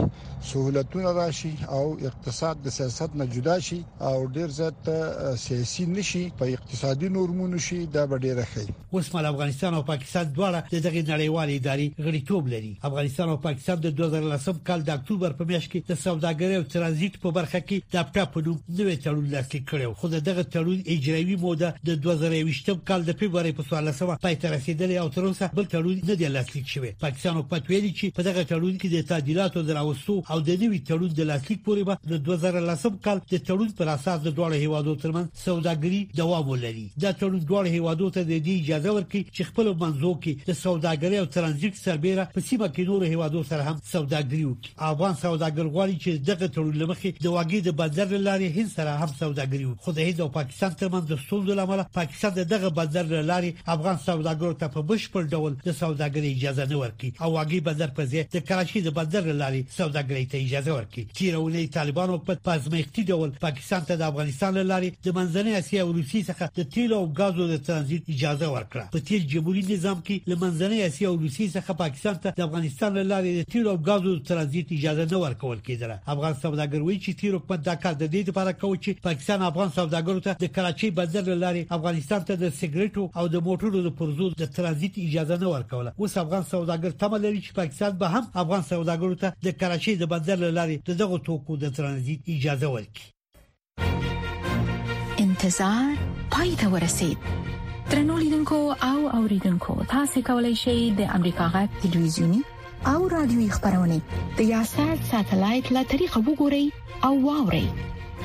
سہولتونه 0.52 1.12
راشي 1.18 1.52
او 1.78 1.82
اقتصاد 2.10 2.62
د 2.68 2.74
سیاست 2.78 3.16
نه 3.22 3.26
جدا 3.36 3.58
شي 3.68 3.80
او 4.10 4.16
ډیر 4.38 4.48
زیات 4.58 4.90
سیاسي 5.44 5.86
نشي 5.96 6.22
په 6.40 6.48
اقتصادي 6.56 7.10
نورمونو 7.18 7.60
شي 7.68 7.80
دا 7.96 8.06
به 8.06 8.18
ډیر 8.26 8.42
ښه 8.54 8.74
اوس 8.94 9.14
مال 9.16 9.26
افغانستان 9.32 9.74
او 9.74 9.84
پاکستان 9.92 10.34
دواړه 10.38 10.60
د 10.74 10.84
دغه 10.86 11.02
نړیوال 11.12 11.52
ادارې 11.58 11.88
غړیتوب 12.06 12.48
لري 12.56 12.72
افغانستان 12.92 13.30
او 13.30 13.38
پاکستان 13.48 13.82
د 13.88 13.94
2013 14.02 14.64
کال 14.72 14.84
د 14.90 14.94
اکتوبر 14.98 15.38
په 15.42 15.48
میاشت 15.54 15.72
کې 15.72 15.80
د 15.92 16.02
سوداګرۍ 16.06 16.58
او 16.62 16.68
ترانزیت 16.76 17.22
په 17.26 17.32
برخه 17.40 17.60
کې 17.68 17.78
د 17.94 18.10
پټپلو 18.14 18.54
نوې 18.80 18.96
تړون 19.04 19.28
لاسلیک 19.36 19.66
کړو 19.72 19.94
خو 20.02 20.08
دغه 20.30 20.44
تړون 20.56 20.80
اجرایي 20.96 21.36
موده 21.46 21.70
د 21.92 22.02
2020 22.10 22.84
کال 22.92 23.06
د 23.12 23.20
فبراير 23.22 23.58
په 23.60 23.64
14 23.76 24.20
پای 24.28 24.36
ته 24.44 24.52
رسیدلی 24.56 25.00
او 25.06 25.10
تر 25.16 25.24
اوسه 25.32 25.50
بل 25.54 25.66
تړون 25.76 26.10
نه 26.10 26.16
دی 26.24 26.28
لاسلیک 26.38 26.68
شوی 26.76 26.94
پاکستان 27.08 27.34
او 27.38 27.48
پټویلي 27.54 27.94
چې 28.00 28.14
په 28.18 28.31
دغه 28.32 28.44
تړون 28.52 28.76
کې 28.82 28.88
د 28.92 29.00
تعدیلاتو 29.12 29.62
دراوستو 29.70 30.16
او 30.32 30.40
د 30.48 30.50
نوي 30.64 30.80
تړون 30.90 31.12
د 31.16 31.22
لاسلیک 31.30 31.60
پورې 31.68 31.84
به 31.88 31.96
د 32.12 32.14
2013 32.28 33.00
کال 33.06 33.20
د 33.32 33.36
تړون 33.48 33.70
پر 33.80 33.88
اساس 33.96 34.20
د 34.26 34.30
دوه 34.38 34.58
هیوادو 34.66 34.94
ترمنځ 35.04 35.26
سوداګري 35.48 36.00
دوام 36.20 36.46
ولري 36.50 36.88
دا 37.04 37.12
تړون 37.22 37.42
دوه 37.50 37.72
هیوادو 37.78 38.08
ته 38.18 38.22
د 38.32 38.34
دې 38.48 38.56
اجازه 38.64 38.92
ورکړي 38.98 39.22
چې 39.36 39.48
خپل 39.50 39.66
منځو 39.82 40.14
کې 40.24 40.34
د 40.50 40.60
سوداګرۍ 40.66 41.18
او 41.24 41.32
ترانزیت 41.36 41.76
سربېره 41.86 42.28
په 42.36 42.46
سیمه 42.50 42.68
کې 42.74 42.84
نور 42.92 43.02
هیوادو 43.14 43.42
سره 43.50 43.64
هم 43.70 43.78
سوداګري 43.96 44.44
وکړي 44.46 44.72
افغان 44.94 45.14
سوداګر 45.26 45.66
غواړي 45.76 45.96
چې 46.04 46.26
دغه 46.30 46.48
تړون 46.56 46.76
لمخې 46.82 47.10
د 47.26 47.28
واګې 47.36 47.60
د 47.68 47.78
بازار 47.82 48.10
لارې 48.28 48.56
هیڅ 48.58 48.70
سره 48.78 48.92
هم 49.02 49.12
سوداګري 49.24 49.66
وکړي 49.68 49.84
خو 49.84 49.98
د 49.98 50.10
هند 50.10 50.22
او 50.22 50.30
پاکستان 50.40 50.72
ترمنځ 50.82 51.04
د 51.14 51.22
ستونزو 51.26 51.60
لامل 51.62 51.84
پاکستان 52.00 52.32
دغه 52.56 52.70
بازار 52.82 53.06
لارې 53.12 53.70
افغان 53.78 54.02
سوداګرو 54.10 54.56
ته 54.64 54.74
په 54.78 54.82
بشپړ 54.90 55.24
ډول 55.36 55.54
د 55.68 55.70
سوداګرۍ 55.84 56.36
اجازه 56.38 56.64
نه 56.72 56.78
ورکړي 56.84 57.12
او 57.24 57.30
واګې 57.36 57.64
بازار 57.70 57.90
په 58.00 58.04
ځای 58.14 58.21
د 58.34 58.38
کراچۍ 58.48 58.80
د 58.86 58.90
بندر 58.98 59.24
لاري 59.42 59.62
سوداګرۍ 59.78 60.26
ته 60.32 60.38
اجازه 60.46 60.72
ورکړي 60.78 61.04
چې 61.18 61.32
رولې 61.36 61.68
طالبانو 61.78 62.16
په 62.28 62.34
پزمختي 62.48 63.04
ډول 63.12 63.30
پاکستان 63.46 63.86
ته 63.90 63.96
د 63.98 64.04
افغانستان 64.14 64.58
لاري 64.72 64.90
د 65.06 65.10
منځنۍ 65.18 65.54
اسیا 65.62 65.82
او 65.84 65.92
روسي 65.98 66.22
څخه 66.30 66.52
د 66.60 66.68
تیل 66.76 66.94
او 67.00 67.06
غازو 67.20 67.48
د 67.52 67.58
ترانزیت 67.70 68.10
اجازه 68.16 68.48
ورکړه 68.56 68.86
په 68.96 69.00
تیل 69.10 69.26
جمهوریت 69.34 69.70
نظام 69.76 70.00
کې 70.08 70.16
د 70.32 70.34
منځنۍ 70.44 70.80
اسیا 70.90 71.10
او 71.12 71.18
روسي 71.24 71.48
څخه 71.56 71.80
پاکستان 71.84 72.18
ته 72.26 72.38
د 72.40 72.48
افغانستان 72.48 73.00
لاري 73.14 73.32
د 73.40 73.48
تیل 73.56 73.68
او 73.74 73.78
غازو 73.90 74.16
د 74.16 74.22
ترانزیت 74.32 74.74
اجازه 74.78 75.06
نه 75.14 75.18
ورکول 75.26 75.58
کیدله 75.70 76.00
افغان 76.16 76.34
سوداګروي 76.44 76.98
چې 77.04 77.18
تیر 77.22 77.38
په 77.52 77.58
دکار 77.70 77.96
د 78.04 78.12
دې 78.14 78.22
لپاره 78.32 78.52
کوي 78.64 78.78
چې 78.86 79.04
پاکستان 79.10 79.42
افغان 79.52 79.70
سوداګرو 79.80 80.26
ته 80.30 80.42
د 80.46 80.54
کراچۍ 80.60 80.92
بندر 81.02 81.34
لاري 81.46 81.66
افغانستان 81.80 82.28
ته 82.32 82.42
د 82.44 82.54
سیګریټو 82.60 83.10
او 83.24 83.28
د 83.36 83.46
موټرو 83.50 83.84
د 83.90 83.96
پرزو 84.02 84.30
د 84.44 84.54
ترانزیت 84.60 84.98
اجازه 85.06 85.38
نه 85.46 85.54
ورکوله 85.56 85.94
اوس 86.00 86.18
افغان 86.26 86.44
سوداګر 86.54 86.92
تمه 87.06 87.18
لري 87.26 87.40
چې 87.46 87.58
پاکستان 87.62 87.98
به 88.04 88.11
هغه 88.12 88.28
هم 88.36 88.42
افغان 88.44 88.62
سوداګرو 88.74 89.16
ته 89.22 89.30
د 89.46 89.58
کراچۍ 89.62 89.94
د 90.00 90.04
بندر 90.14 90.38
لارې 90.58 90.78
دغه 91.02 91.18
توکو 91.28 91.54
د 91.64 91.76
ترانزیت 91.78 92.20
اجازه 92.34 92.68
ورکړي 92.76 93.08
انتظار 95.26 95.90
پای 96.36 96.52
ته 96.64 96.68
ورسید 96.76 97.20
ترنولیدونکو 97.92 98.60
او 98.90 99.00
اوریدونکو 99.20 99.74
تاسو 99.94 100.18
کولی 100.30 100.56
شئ 100.64 100.80
د 101.00 101.14
امریکا 101.20 101.46
غږ 101.56 101.70
تلویزیونی 101.86 102.42
او 102.94 103.00
رادیوي 103.16 103.48
خبرونه 103.56 103.98
د 104.40 104.52
یاشر 104.54 104.94
ساتلایت 105.12 105.66
له 105.78 105.82
طریقو 105.94 106.20
وګورئ 106.28 106.66
او 107.10 107.14
واورئ 107.28 107.68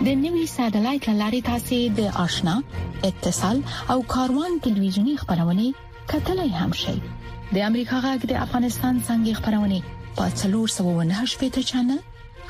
د 0.05 0.09
نوي 0.25 0.47
ساتلایت 0.59 1.07
لارې 1.21 1.41
تاسو 1.51 1.79
د 1.99 2.01
آشنا 2.25 2.55
اتصال 3.11 3.59
او 3.95 3.99
کاروان 4.15 4.53
تلویزیونی 4.67 5.15
خبرونه 5.23 5.65
کتلای 6.15 6.51
هم 6.61 6.73
شئ 6.83 6.97
د 7.55 7.57
امریکا 7.71 7.97
غږ 8.05 8.19
د 8.31 8.33
افغانستان 8.45 8.95
څنګه 9.09 9.31
خبرونه 9.41 9.79
په 10.19 10.25
398 10.39 11.41
پټ 11.43 11.57
چنل 11.71 11.99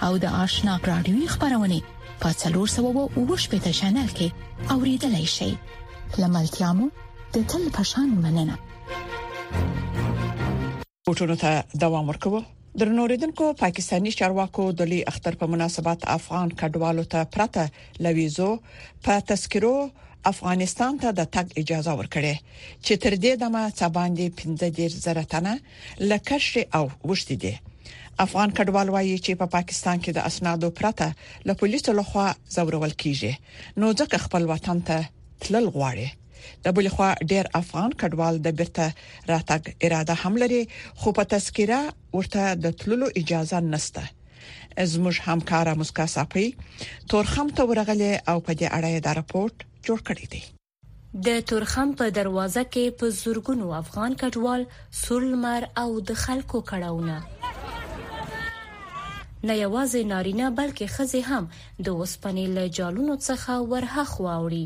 او 0.06 0.12
د 0.22 0.24
آشنا 0.44 0.74
رادیوي 0.90 1.26
خبرونه 1.32 1.78
په 2.22 2.28
398 2.42 3.48
پټ 3.54 3.66
چنل 3.80 4.08
کې 4.20 4.28
اوریدلای 4.74 5.26
شئ 5.36 5.52
لملتيامو 6.20 6.86
د 7.34 7.36
تل 7.52 7.62
پشان 7.80 8.08
مننه 8.22 8.56
پټونو 11.04 11.36
ته 11.44 11.52
دوام 11.84 12.04
ورکوه 12.14 12.40
درنوریدونکو 12.80 13.44
پاکستانی 13.60 14.10
چارواکو 14.22 14.62
د 14.80 14.88
لوی 14.94 15.02
اختر 15.14 15.38
په 15.42 15.46
مناسبت 15.56 16.08
افغان 16.16 16.48
کډوالو 16.60 17.04
ته 17.16 17.28
پرته 17.36 17.68
لویزو 18.08 18.50
په 19.04 19.14
تذکرو 19.32 19.76
افغانستان 20.32 20.92
ته 21.02 21.08
د 21.18 21.22
تګ 21.34 21.46
اجازه 21.62 21.92
ورکړه 22.00 22.34
چې 22.84 22.92
تر 23.02 23.12
دې 23.24 23.32
دمه 23.42 23.62
څه 23.78 23.86
باندې 23.96 24.26
15 24.38 25.04
زره 25.06 25.24
تنه 25.32 25.52
لکه 26.10 26.38
او 26.78 26.84
وشتي 27.08 27.36
دي 27.44 27.54
افغان 28.24 28.50
کډوال 28.58 28.88
وایي 28.94 29.16
چې 29.24 29.32
په 29.32 29.38
پا 29.38 29.52
پاکستان 29.56 29.96
کې 30.04 30.10
د 30.14 30.20
اسنادو 30.30 30.68
پرته 30.78 31.06
له 31.48 31.52
پولیسو 31.62 31.90
لخوا 32.00 32.26
زورول 32.56 32.94
کیږي 33.02 33.32
نو 33.80 33.86
ځکه 34.00 34.16
خپل 34.24 34.42
وطن 34.52 34.78
ته 34.88 34.96
تلل 35.44 35.66
غواړي 35.76 36.08
د 36.64 36.74
بل 36.76 36.86
خوا 36.94 37.08
ډیر 37.32 37.44
افغان 37.60 37.90
کډوال 38.00 38.34
د 38.46 38.58
بیرته 38.58 38.84
راتګ 39.32 39.62
اراده 39.86 40.14
هم 40.22 40.34
لري 40.42 40.62
خو 41.00 41.08
په 41.18 41.22
تذکره 41.32 41.80
ورته 42.16 42.42
د 42.64 42.76
تللو 42.82 43.06
اجازه 43.20 43.58
نشته 43.74 44.04
زموږ 44.92 45.16
همکارا 45.28 45.72
مسکا 45.80 46.06
صافي 46.14 46.46
تورخم 47.10 47.48
ته 47.56 47.62
ورغله 47.70 48.12
او 48.30 48.36
په 48.46 48.52
دې 48.58 48.68
اړه 48.76 48.92
د 49.06 49.18
راپورټ 49.18 49.54
جوړ 49.90 50.00
کړی 50.10 50.26
دی 50.34 50.42
د 51.26 51.36
تورخم 51.50 51.88
په 51.98 52.04
دروازه 52.18 52.62
کې 52.72 52.94
په 53.02 53.12
زورګونو 53.20 53.66
افغان 53.82 54.12
کډوال 54.22 54.62
سولمر 55.04 55.62
او 55.82 55.86
د 56.10 56.18
خلکو 56.24 56.58
کړهونه 56.70 57.16
نه 59.46 59.54
یوازې 59.64 60.00
نارینه 60.14 60.46
بلکې 60.60 60.86
خزه 60.96 61.20
هم 61.30 61.44
د 61.84 61.86
وسپنې 62.00 62.44
له 62.58 62.64
جالونو 62.80 63.14
څخه 63.28 63.52
ورها 63.74 64.04
خواوړي 64.14 64.64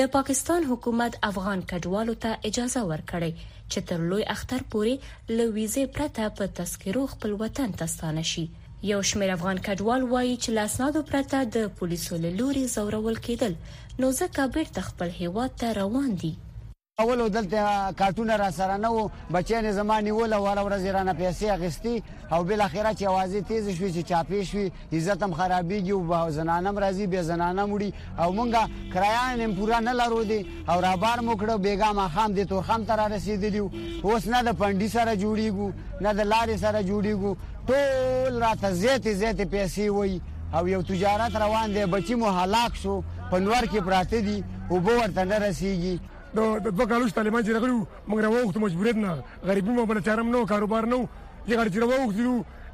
د 0.00 0.08
پاکستان 0.16 0.60
حکومت 0.72 1.12
افغان 1.30 1.60
کډوالو 1.72 2.14
ته 2.26 2.30
اجازه 2.50 2.80
ورکړي 2.90 3.32
چې 3.70 3.78
تر 3.90 3.98
لوی 4.12 4.24
اختر 4.36 4.60
پورې 4.74 4.94
لویزه 5.40 5.82
پرته 5.98 6.22
په 6.40 6.44
تذکرو 6.60 7.02
خپل 7.14 7.30
وطن 7.44 7.70
ته 7.82 7.86
ستانه 7.94 8.22
شي 8.32 8.44
یو 8.92 9.00
شمېر 9.10 9.30
افغان 9.36 9.58
کډوال 9.66 10.02
وایي 10.10 10.34
چې 10.42 10.52
لاسنادو 10.58 11.00
پرته 11.12 11.36
د 11.54 11.64
پولیسو 11.80 12.14
له 12.26 12.30
لوري 12.38 12.64
زورول 12.76 13.16
کېدل 13.26 13.52
نو 14.00 14.06
ځکه 14.22 14.40
بیرته 14.56 14.80
خپل 14.88 15.08
هیواد 15.20 15.50
ته 15.62 15.68
روان 15.82 16.10
دي 16.22 16.32
اول 17.00 17.28
دلته 17.28 17.92
کارټونه 17.92 18.36
را 18.36 18.50
سره 18.50 18.76
نه 18.76 18.88
وو 18.88 19.08
بچیان 19.34 19.72
زما 19.72 20.00
نیول 20.00 20.32
او 20.32 20.46
هر 20.46 20.58
ورځ 20.58 20.82
رانه 20.86 21.12
پیسې 21.14 21.44
اخیستي 21.44 22.02
او 22.32 22.44
بل 22.44 22.60
اخره 22.60 22.94
چې 22.94 23.04
आवाज 23.04 23.30
تیز 23.48 23.68
شوي 23.68 23.92
چې 23.92 24.02
چاپې 24.10 24.42
شوي 24.42 24.72
عزت 24.92 25.22
هم 25.22 25.34
خرابېږي 25.34 25.90
او 25.90 26.30
زنانم 26.30 26.78
راځي 26.80 27.06
به 27.06 27.22
زنانه 27.22 27.66
مړي 27.66 27.92
او 28.18 28.32
مونږه 28.32 28.70
کرایان 28.94 29.40
هم 29.40 29.54
پورا 29.54 29.80
نه 29.80 29.92
لرو 29.92 30.22
دي 30.24 30.46
او 30.68 30.80
رابار 30.80 31.18
موکړو 31.18 31.58
بیګام 31.66 31.98
خام 32.14 32.32
دي 32.32 32.44
تور 32.44 32.62
خام 32.62 32.84
تر 32.84 33.08
رسیدلی 33.10 33.58
اوس 33.58 34.28
نه 34.28 34.42
د 34.42 34.48
پنډي 34.48 34.88
سره 34.96 35.16
جوړیږو 35.16 35.66
نه 36.02 36.12
د 36.12 36.20
لارې 36.32 36.56
سره 36.64 36.82
جوړیږو 36.82 37.36
ټول 37.68 38.32
راته 38.46 38.72
زیاتې 38.82 39.08
زیاتې 39.20 39.44
پیسې 39.54 39.78
وایي 39.90 40.20
او 40.56 40.68
یو 40.68 40.82
تجارت 40.82 41.36
روان 41.36 41.72
دی 41.74 41.84
بچي 41.86 42.14
مو 42.14 42.28
هلاک 42.40 42.72
شو 42.76 43.02
پنور 43.30 43.64
کې 43.72 43.78
پراته 43.86 44.20
دي 44.26 44.38
او 44.70 44.76
بو 44.80 44.90
ورته 45.00 45.22
نه 45.24 45.38
رسیږي 45.38 45.96
د 46.34 46.40
دوه 46.62 46.86
کالو 46.90 47.08
طالبان 47.16 47.44
چې 47.46 47.54
راغلو 47.56 47.74
موږ 48.12 48.20
راوخت 48.24 48.56
مجبوریت 48.62 48.96
نه 49.02 49.10
غریبي 49.50 49.74
مو 49.76 49.84
بل 49.90 50.00
چارم 50.08 50.30
نو 50.34 50.40
کاروبار 50.52 50.88
نو 50.92 50.98
یې 51.02 51.58
غړي 51.58 51.70
چې 51.74 51.84
راوخت 51.84 52.16
دي 52.20 52.24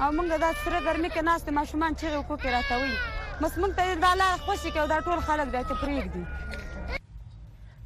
او 0.03 0.09
مونږ 0.17 0.29
دا 0.45 0.51
سره 0.65 0.79
ګرمي 0.87 1.11
کې 1.15 1.23
ناست 1.31 1.47
ماشومان 1.59 1.93
چې 2.01 2.07
وکړه 2.23 2.55
راټوي 2.57 2.97
بس 3.43 3.53
مونږ 3.61 3.73
ته 3.79 3.85
دا 4.07 4.13
لار 4.23 4.37
خوشی 4.47 4.71
کې 4.75 4.85
دا 4.93 4.99
ټول 5.09 5.21
خلک 5.31 5.49
دا 5.57 5.63
ته 5.71 5.75
پریږدي 5.83 6.25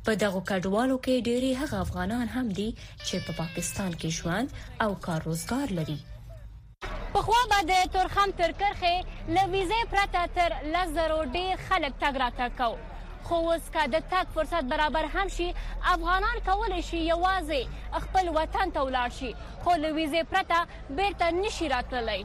په 0.07 0.15
دغه 0.23 0.41
کډوالو 0.51 0.97
کې 1.05 1.23
ډېری 1.29 1.49
هغه 1.61 1.77
افغانان 1.85 2.27
هم 2.35 2.49
دي 2.59 2.67
چې 3.07 3.17
په 3.29 3.33
پاکستان 3.39 3.95
کې 4.01 4.11
ژوند 4.17 4.53
او 4.85 4.91
کار 5.07 5.21
روزګار 5.29 5.73
لري 5.79 5.97
په 7.15 7.21
خوا 7.27 7.41
باندې 7.53 7.89
تورخم 7.95 8.35
تر 8.41 8.53
کرخه 8.61 9.39
لویزه 9.39 9.81
پرته 9.95 10.23
تر 10.37 10.55
لزرو 10.75 11.19
ډیر 11.39 11.57
خلک 11.69 11.99
تګ 12.05 12.21
راتګ 12.25 12.57
کو 12.61 12.71
خو 13.29 13.41
اوس 13.53 13.67
کا 13.77 13.85
د 13.97 14.05
تک 14.15 14.29
فرصت 14.37 14.67
برابر 14.75 15.07
هم 15.15 15.29
شي 15.39 15.47
افغانان 15.95 16.37
کولای 16.51 16.83
شي 16.91 16.99
یوازې 17.07 18.03
خپل 18.07 18.33
وطن 18.41 18.75
ته 18.79 18.87
ولاړ 18.89 19.15
شي 19.19 19.35
خو 19.65 19.77
لویزه 19.87 20.23
پرته 20.35 20.99
بیرته 20.99 21.31
نشي 21.43 21.69
راتللی 21.79 22.21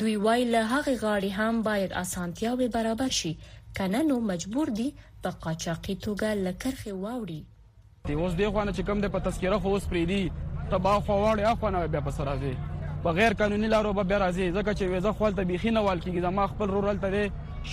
دوی 0.00 0.16
وایي 0.24 0.44
له 0.52 0.60
هغه 0.68 0.96
غاړي 1.00 1.32
هم 1.40 1.62
باید 1.62 1.92
اسانتیاوي 2.02 2.68
برابر 2.76 3.08
شي 3.18 3.32
کنه 3.76 4.02
نو 4.06 4.16
مجبور 4.30 4.68
دي 4.78 4.86
په 5.22 5.30
قاچاقي 5.44 5.94
توګه 6.06 6.34
لکرخي 6.46 6.92
واوړي 6.92 7.40
دی 8.08 8.14
اوس 8.14 8.34
دی 8.40 8.46
خوانه 8.50 8.72
چې 8.76 8.86
کم 8.88 9.00
د 9.04 9.12
په 9.14 9.24
تذکره 9.28 9.58
خو 9.64 9.72
اوس 9.76 9.86
پری 9.92 10.02
دي 10.10 10.18
تبا 10.72 10.94
فواړ 11.08 11.44
اخونه 11.52 11.86
بیا 11.94 12.02
په 12.08 12.16
سره 12.18 12.34
دي 12.42 12.52
بغیر 13.06 13.34
قانوني 13.42 13.70
لارو 13.74 13.92
به 14.00 14.18
راځي 14.22 14.50
ځکه 14.56 14.74
چې 14.78 14.90
وېزه 14.92 15.14
خپل 15.16 15.38
تبيخي 15.40 15.70
نه 15.76 15.80
وال 15.88 16.02
کیږي 16.04 16.20
زما 16.26 16.46
خپل 16.54 16.74
رورل 16.76 17.00
ته 17.06 17.24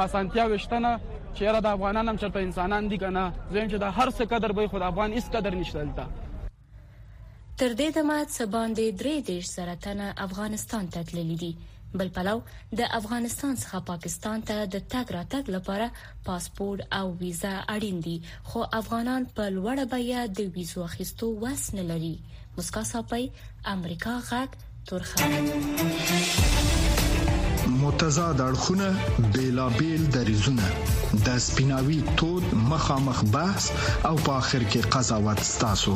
اسانتیا 0.06 0.44
وشتنه 0.52 0.92
چې 1.36 1.44
را 1.56 1.60
د 1.66 1.68
افغانانو 1.76 2.16
چرته 2.22 2.40
انسانان 2.48 2.84
دي 2.92 2.98
کنه 3.04 3.24
زم 3.54 3.66
چې 3.72 3.78
د 3.82 3.86
هر 3.98 4.10
څه 4.18 4.24
قدر 4.34 4.52
به 4.58 4.64
خود 4.74 4.82
افغان 4.92 5.10
هیڅ 5.18 5.26
قدر 5.36 5.54
نشته 5.60 5.80
دلته 5.86 6.06
تر 7.60 7.72
دې 7.80 7.90
دمه 7.98 8.18
څه 8.36 8.44
باندې 8.56 8.86
درې 9.00 9.16
دیش 9.30 9.46
سرطان 9.58 10.00
افغانستان 10.28 10.84
ته 10.94 11.00
تللی 11.10 11.38
دي 11.44 11.52
بل 11.98 12.10
پلو 12.16 12.40
د 12.80 12.82
افغانستان 13.00 13.54
څخه 13.64 13.80
پاکستان 13.92 14.38
ته 14.50 14.56
د 14.76 14.84
تګ 14.94 15.06
راتګ 15.18 15.44
لپاره 15.56 15.88
پاسپورت 16.30 16.82
او 17.00 17.02
ویزا 17.22 17.52
اړین 17.76 17.98
دي 18.08 18.14
خو 18.52 18.60
افغانان 18.82 19.22
په 19.40 19.44
لوړه 19.58 19.86
بیه 19.96 20.22
د 20.40 20.48
ویزو 20.56 20.80
اخیستو 20.90 21.26
وس 21.44 21.64
نه 21.80 21.84
لري 21.92 22.10
مسکا 22.58 22.84
صاحب 22.94 23.12
امریکا 23.76 24.14
غاک 24.32 24.52
تورخه 24.90 25.26
متضاد 27.84 28.38
اړخونه 28.48 28.88
بیلابل 29.38 30.02
دریزونه 30.18 30.66
د 31.26 31.28
سپیناوي 31.48 32.00
تود 32.22 32.44
مخامخ 32.74 33.18
بحث 33.38 33.64
او 34.08 34.16
په 34.28 34.32
اخر 34.42 34.62
کې 34.74 34.82
قضاوت 34.98 35.40
ستاسو 35.54 35.96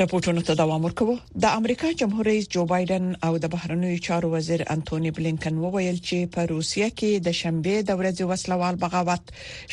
راپورټونو 0.00 0.42
ته 0.46 0.54
دوام 0.58 0.84
ورکوه 0.84 1.18
د 1.42 1.52
امریکا 1.58 1.88
جمهور 2.00 2.24
رئیس 2.28 2.46
جو 2.54 2.62
بایدن 2.70 3.04
او 3.28 3.28
د 3.44 3.52
بهرنیو 3.52 4.00
چارو 4.06 4.30
وزیر 4.32 4.62
انټونی 4.74 5.10
بلینکن 5.18 5.54
وویل 5.64 5.98
چې 6.08 6.32
په 6.38 6.46
روسیه 6.52 6.88
کې 6.98 7.10
د 7.28 7.36
شنبه 7.42 7.74
د 7.92 8.00
ورځې 8.00 8.24
وسلوال 8.32 8.74
بغاوت 8.82 9.24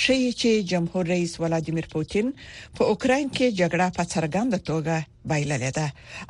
شي 0.03 0.19
چې 0.41 0.51
جمهور 0.73 1.09
رئیس 1.13 1.33
ولادیمیر 1.45 1.87
پوتین 1.95 2.27
په 2.75 2.81
اوکرين 2.91 3.27
کې 3.37 3.47
جګړه 3.59 3.87
په 3.97 4.03
څرګنده 4.13 4.59
توګه 4.69 4.97
بایللې 5.31 5.71
ده 5.77 5.87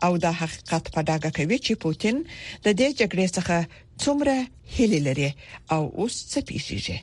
او 0.10 0.24
دا 0.30 0.36
حقیقت 0.42 0.84
په 0.96 1.00
ډاګه 1.10 1.30
کوي 1.42 1.58
چې 1.66 1.74
پوتین 1.86 2.18
د 2.26 2.68
دې 2.80 2.88
جګړې 3.00 3.28
څخه 3.38 3.58
څومره 4.04 4.38
هیله 4.80 5.00
لري 5.12 5.30
او 5.76 5.82
اوس 6.00 6.16
څه 6.32 6.40
پیښیږي 6.52 6.98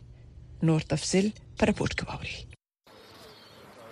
نور 0.71 0.80
تفصيل 0.92 1.26
پر 1.59 1.66
راپورټ 1.71 1.92
کې 1.99 2.07
ووري 2.11 2.37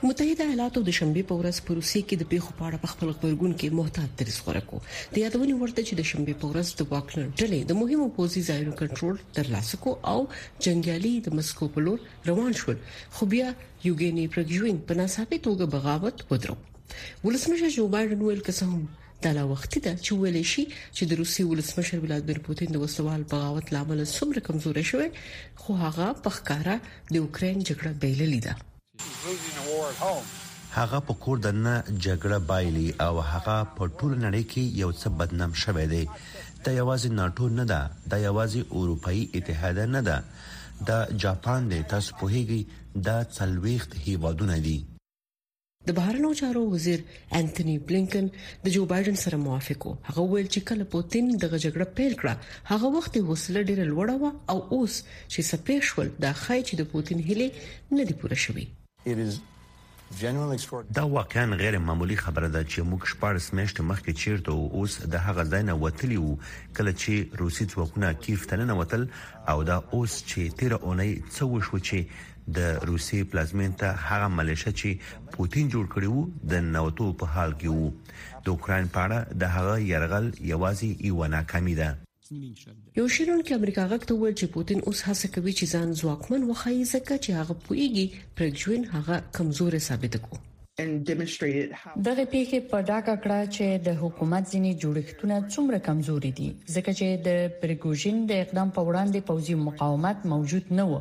متحده 0.04 0.44
ایالاتو 0.44 0.80
د 0.86 0.92
شنبه 0.96 1.20
په 1.28 1.36
ورځ 1.40 1.58
په 1.66 1.74
روسي 1.76 2.00
کې 2.08 2.16
د 2.22 2.28
پیښو 2.30 2.50
په 2.56 2.64
اړه 2.68 2.78
په 2.80 2.88
خپل 2.92 3.12
خبرګون 3.12 3.52
کې 3.60 3.68
محتاط 3.76 4.10
تدریس 4.18 4.40
ورکو 4.48 4.80
د 5.14 5.16
یادونې 5.20 5.54
ورته 5.60 5.80
چې 5.88 5.94
د 6.00 6.08
شنبه 6.10 6.34
په 6.42 6.50
ورځ 6.50 6.72
د 6.80 6.90
واکنر 6.90 7.24
ډلې 7.40 7.60
د 7.70 7.78
مهمو 7.80 8.08
پوزي 8.16 8.42
ځایونو 8.48 8.74
کنټرول 8.80 9.22
ترلاسه 9.38 9.78
کو 9.86 9.94
او 10.12 10.18
جنگیالي 10.66 11.14
د 11.28 11.38
مسکو 11.40 11.70
په 11.78 11.84
لور 11.86 12.04
روان 12.32 12.58
شول 12.60 12.76
خو 13.14 13.30
بیا 13.36 13.48
یوګینی 13.86 14.26
پرګژوین 14.36 14.82
په 14.92 14.98
ناسابه 15.00 15.40
توګه 15.48 15.70
بغاوت 15.78 16.16
ودرو 16.34 16.58
ولسمشر 17.24 17.72
جو 17.80 17.88
بایدن 17.96 18.26
ویل 18.28 18.44
که 18.48 18.58
څنګه 18.60 19.26
دا 19.26 19.30
لا 19.40 19.44
وخت 19.56 19.80
ده 19.86 19.96
چې 20.04 20.10
ویل 20.26 20.38
شي 20.54 20.64
چې 20.96 21.02
د 21.12 21.22
روسي 21.24 21.42
ولسمشر 21.56 22.04
ولادمیر 22.06 22.44
پوتین 22.52 22.68
د 22.78 22.86
وسوال 22.86 23.24
بغاوت 23.34 23.72
لامل 23.78 24.00
څومره 24.16 24.46
کمزوري 24.52 24.84
شوی 24.94 25.08
خو 25.60 25.70
هغه 25.84 26.12
په 26.24 26.30
ښکارا 26.36 26.76
د 27.12 27.14
اوکرين 27.24 27.56
جګړه 27.68 27.92
بیللی 28.06 28.42
ده 28.52 28.58
هغه 30.78 30.98
په 31.08 31.14
کور 31.24 31.36
دنه 31.46 31.72
جګړه 32.06 32.38
بایلي 32.50 32.88
او 33.06 33.14
هغه 33.32 33.56
په 33.76 33.82
ټوله 33.98 34.16
نړۍ 34.26 34.42
کې 34.52 34.62
یو 34.82 34.90
څه 35.00 35.06
بدنام 35.20 35.52
شوی 35.62 35.86
دی 35.92 36.04
دا 36.64 36.70
یوازې 36.80 37.08
ناتو 37.20 37.44
نه 37.60 37.64
ده 37.72 37.80
دا 38.10 38.16
یوازې 38.28 38.60
اروپאי 38.78 39.20
اتحاد 39.38 39.78
نه 39.94 40.00
ده 40.08 40.16
دا 40.88 40.98
جاپان 41.24 41.60
دی 41.72 41.80
تاسو 41.92 42.10
په 42.18 42.24
هیګي 42.34 42.62
دا 43.08 43.16
څلويخت 43.36 43.90
هیوادونه 44.06 44.56
دي 44.66 44.78
د 45.88 45.94
بهرنیو 45.98 46.32
چارو 46.40 46.62
وزیر 46.76 47.00
انټونی 47.40 47.76
بلینکن 47.88 48.30
د 48.64 48.72
جو 48.76 48.84
بایدن 48.92 49.18
سره 49.24 49.42
موافق 49.48 49.86
وو 49.86 49.96
هغه 50.08 50.22
ویل 50.30 50.48
چې 50.54 50.60
کله 50.68 50.84
پوتین 50.94 51.30
د 51.42 51.44
جګړه 51.64 51.86
پیل 52.00 52.12
کړه 52.20 52.34
هغه 52.70 52.86
وخت 52.96 53.14
حوصله 53.28 53.60
ډیره 53.68 53.84
لوړه 53.92 54.16
وه 54.22 54.32
او 54.52 54.58
اوس 54.74 54.94
چې 55.32 55.40
سپېښول 55.50 56.08
دا 56.24 56.32
خای 56.42 56.60
چې 56.68 56.74
د 56.80 56.92
پوتین 56.94 57.18
هلي 57.28 57.48
نه 57.98 58.02
دی 58.10 58.14
پوره 58.22 58.40
شوی 58.46 58.66
دا 60.94 61.06
واقعا 61.08 61.54
غیر 61.54 61.78
معمولی 61.78 62.16
خبره 62.16 62.48
ده 62.48 62.64
چې 62.64 62.82
موږ 62.90 63.06
شپږ 63.12 63.36
سمشت 63.48 63.80
مخکې 63.90 64.12
چیرته 64.22 64.54
اوس 64.78 64.94
د 65.14 65.24
هغه 65.26 65.42
ځای 65.52 65.62
نه 65.68 65.74
وتلی 65.84 66.16
وو 66.22 66.30
کله 66.78 66.92
چې 67.02 67.14
روسي 67.40 67.64
ځواکونه 67.72 68.12
کیف 68.26 68.46
ته 68.52 68.56
نه 68.70 68.76
وتل 68.80 69.04
او 69.52 69.56
دا 69.70 69.76
اوس 69.94 70.18
چې 70.30 70.54
13 70.62 70.86
اونۍ 70.86 71.12
څو 71.34 71.60
شو 71.68 71.80
چې 71.90 72.56
د 72.56 72.80
روسي 72.90 73.22
پلازمین 73.34 73.76
ته 73.82 73.92
هغه 74.08 74.32
ملیشه 74.38 74.72
چې 74.80 75.36
پوتین 75.36 75.70
جوړ 75.76 75.84
کړی 75.92 76.08
وو 76.16 76.48
د 76.54 76.66
نوټو 76.74 77.08
په 77.20 77.34
حال 77.36 77.54
کې 77.60 77.78
وو 77.78 78.42
د 78.48 78.54
اوکرين 78.54 78.90
پاړه 78.98 79.38
د 79.44 79.54
هغه 79.58 79.78
يرغل 79.92 80.28
یوازې 80.40 81.08
یو 81.12 81.32
ناکامي 81.36 81.74
ده 81.82 81.88
یو 82.34 83.06
شیرون 83.14 83.40
کې 83.46 83.52
امریکا 83.56 83.82
غږ 83.90 84.02
ته 84.10 84.16
وویل 84.18 84.34
چې 84.40 84.46
پوتین 84.56 84.80
اوس 84.90 84.98
هڅه 85.08 85.26
کوي 85.34 85.52
چې 85.58 85.66
ځان 85.78 85.88
ځواکمن 86.00 86.42
وخایي 86.50 86.82
ځکه 86.94 87.12
چې 87.24 87.30
هغه 87.40 87.54
پویږي 87.66 88.06
پرګجوین 88.38 88.82
هغه 88.94 89.16
کمزور 89.38 89.72
ثابت 89.88 90.14
کو 90.24 90.34
دغه 92.06 92.24
پیښه 92.34 92.56
په 92.70 92.78
ډاګه 92.90 93.14
کړه 93.22 93.40
چې 93.54 93.64
د 93.88 93.98
حکومت 94.04 94.44
ځینی 94.54 94.72
جوړښتونه 94.84 95.36
څومره 95.52 95.78
کمزوري 95.90 96.32
دي 96.40 96.48
ځکه 96.74 96.90
چې 96.98 97.06
د 97.28 97.54
پرګوژین 97.60 98.16
د 98.32 98.42
اقدام 98.46 98.68
په 98.80 98.88
وړاندې 98.88 99.20
پوځي 99.32 99.54
مقاومت 99.68 100.18
موجود 100.32 100.64
نه 100.80 100.84
و 100.90 100.94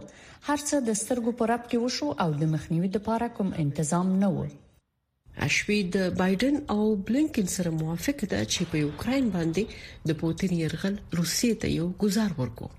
هرڅه 0.48 0.76
د 0.92 1.02
سترګو 1.06 1.32
پراب 1.42 1.62
کې 1.70 1.78
وشو 1.86 2.08
او 2.28 2.30
د 2.44 2.54
مخنیوي 2.56 2.90
لپاره 3.00 3.26
کوم 3.40 3.48
تنظیم 3.80 4.08
نه 4.26 4.30
و 4.38 4.48
اشوی 5.48 5.80
د 5.96 5.98
بایدن 6.20 6.56
او 6.74 6.82
بلینکن 7.08 7.48
سره 7.56 7.70
موافقه 7.82 8.26
ده 8.34 8.42
چې 8.54 8.62
په 8.72 8.76
یوکرين 8.86 9.26
باندې 9.36 9.64
د 10.08 10.10
پوتین 10.22 10.52
يرغل 10.64 10.96
روسي 11.18 11.52
ته 11.62 11.68
یو 11.80 11.88
گزار 12.04 12.32
ورکړي 12.42 12.70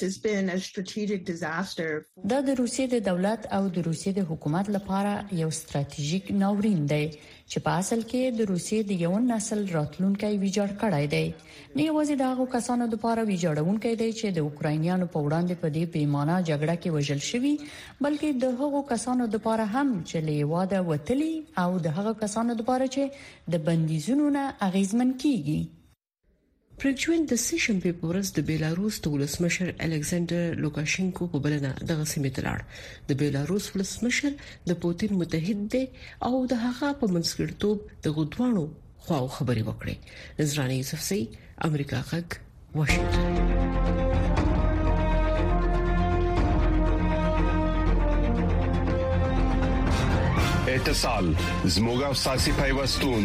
دا 0.00 0.06
د 0.08 0.50
روسیې 0.78 2.86
د 2.94 3.02
دولت 3.08 3.42
او 3.56 3.62
د 3.76 3.78
روسیې 3.88 4.12
د 4.16 4.22
حکومت 4.30 4.66
لپاره 4.76 5.12
یو 5.42 5.46
ستراتیژیک 5.58 6.24
ناورین 6.40 6.82
دی 6.90 7.04
چې 7.50 7.58
په 7.68 7.76
اصل 7.82 8.00
کې 8.10 8.22
د 8.40 8.50
روسیې 8.50 8.80
د 8.90 8.98
یو 9.04 9.12
نسل 9.30 9.60
راتلونکي 9.76 10.32
ویجاړ 10.42 10.70
کړای 10.82 11.06
دی 11.14 11.24
نه 11.76 11.82
یوازې 11.88 12.14
د 12.22 12.34
هغو 12.34 12.46
کسانو 12.56 12.84
لپاره 12.94 13.20
ویجاړونکي 13.30 13.92
دی 14.02 14.10
چې 14.18 14.26
د 14.38 14.44
اوکراینیانو 14.48 15.06
په 15.14 15.18
وړاندې 15.26 15.54
په 15.64 15.68
دې 15.76 15.84
پیمانه 15.94 16.36
جګړه 16.48 16.74
کې 16.82 16.90
وژل 16.96 17.20
شوی 17.30 17.54
بلکې 18.04 18.30
د 18.42 18.52
هغو 18.60 18.80
کسانو 18.92 19.24
لپاره 19.38 19.64
هم 19.78 19.88
چې 20.08 20.18
له 20.28 20.36
واده 20.52 20.80
وتلي 20.90 21.32
او 21.64 21.70
د 21.88 21.96
هغو 22.00 22.12
کسانو 22.24 22.52
لپاره 22.60 22.84
چې 22.98 23.04
د 23.56 23.66
بندیزونو 23.70 24.24
نه 24.36 24.44
اغیزمن 24.68 25.10
کیږي 25.24 25.58
پرنجوین 26.82 27.22
د 27.28 27.36
سې 27.42 27.58
شنبه 27.64 27.90
په 27.98 28.08
ورځ 28.08 28.26
د 28.36 28.40
بیلاروس 28.48 28.96
د 29.04 29.12
ولسمشر 29.12 29.68
الکساندر 29.84 30.58
لوکاشینکو 30.64 31.28
په 31.34 31.38
بلنه 31.44 31.68
دغه 31.90 32.02
سیمه 32.10 32.32
ته 32.38 32.42
لاړ 32.46 32.60
د 33.10 33.16
بیلاروس 33.22 33.68
ولسمشر 33.76 34.32
د 34.70 34.76
پوتین 34.82 35.12
متحد 35.20 35.60
دی 35.74 35.80
او 36.30 36.40
د 36.50 36.54
هغه 36.64 36.90
په 37.02 37.06
منسګړتوب 37.14 37.78
د 38.08 38.12
غدوانو 38.18 38.64
خواو 39.06 39.28
خبري 39.36 39.62
وکړي 39.68 39.96
نزرانی 40.42 40.76
یوسف 40.80 41.00
سي 41.08 41.18
امریکا 41.70 42.02
غک 42.10 42.28
واشنگټن 42.80 44.76
اتصال 50.76 51.26
زموږه 51.76 52.08
ساسي 52.26 52.50
پیوستون 52.60 53.24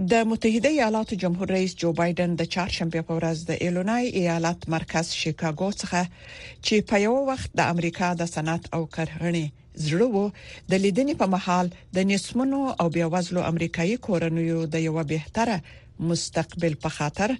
د 0.00 0.14
متحده 0.30 0.68
ایالاتو 0.72 1.16
جمهور 1.22 1.48
رئیس 1.52 1.72
جو 1.82 1.88
بایدن 2.00 2.34
د 2.40 2.46
چهارشنبه 2.54 3.00
په 3.06 3.14
ورځ 3.18 3.40
د 3.46 3.50
ایلونای 3.68 4.10
ایالت 4.20 4.68
مرکز 4.74 5.08
شیکاګو 5.20 5.68
څخه 5.80 6.02
چې 6.66 6.86
په 6.90 6.96
یو 7.04 7.14
وخت 7.30 7.50
د 7.60 7.72
امریکا 7.74 8.10
د 8.20 8.28
صنعت 8.34 8.64
او 8.78 8.80
کرهنې 8.98 9.44
زړه 9.88 10.06
وو 10.14 10.22
د 10.36 10.72
لیدنې 10.84 11.14
په 11.24 11.34
محل 11.34 11.66
د 11.98 12.06
نسمنو 12.12 12.62
او 12.80 12.86
بیاوزلو 12.98 13.40
امریکایي 13.50 13.96
کورنیو 14.10 14.60
د 14.76 14.86
یو 14.86 14.94
بهتره 15.12 15.56
مستقبل 16.12 16.74
په 16.86 16.98
خاطر 17.00 17.30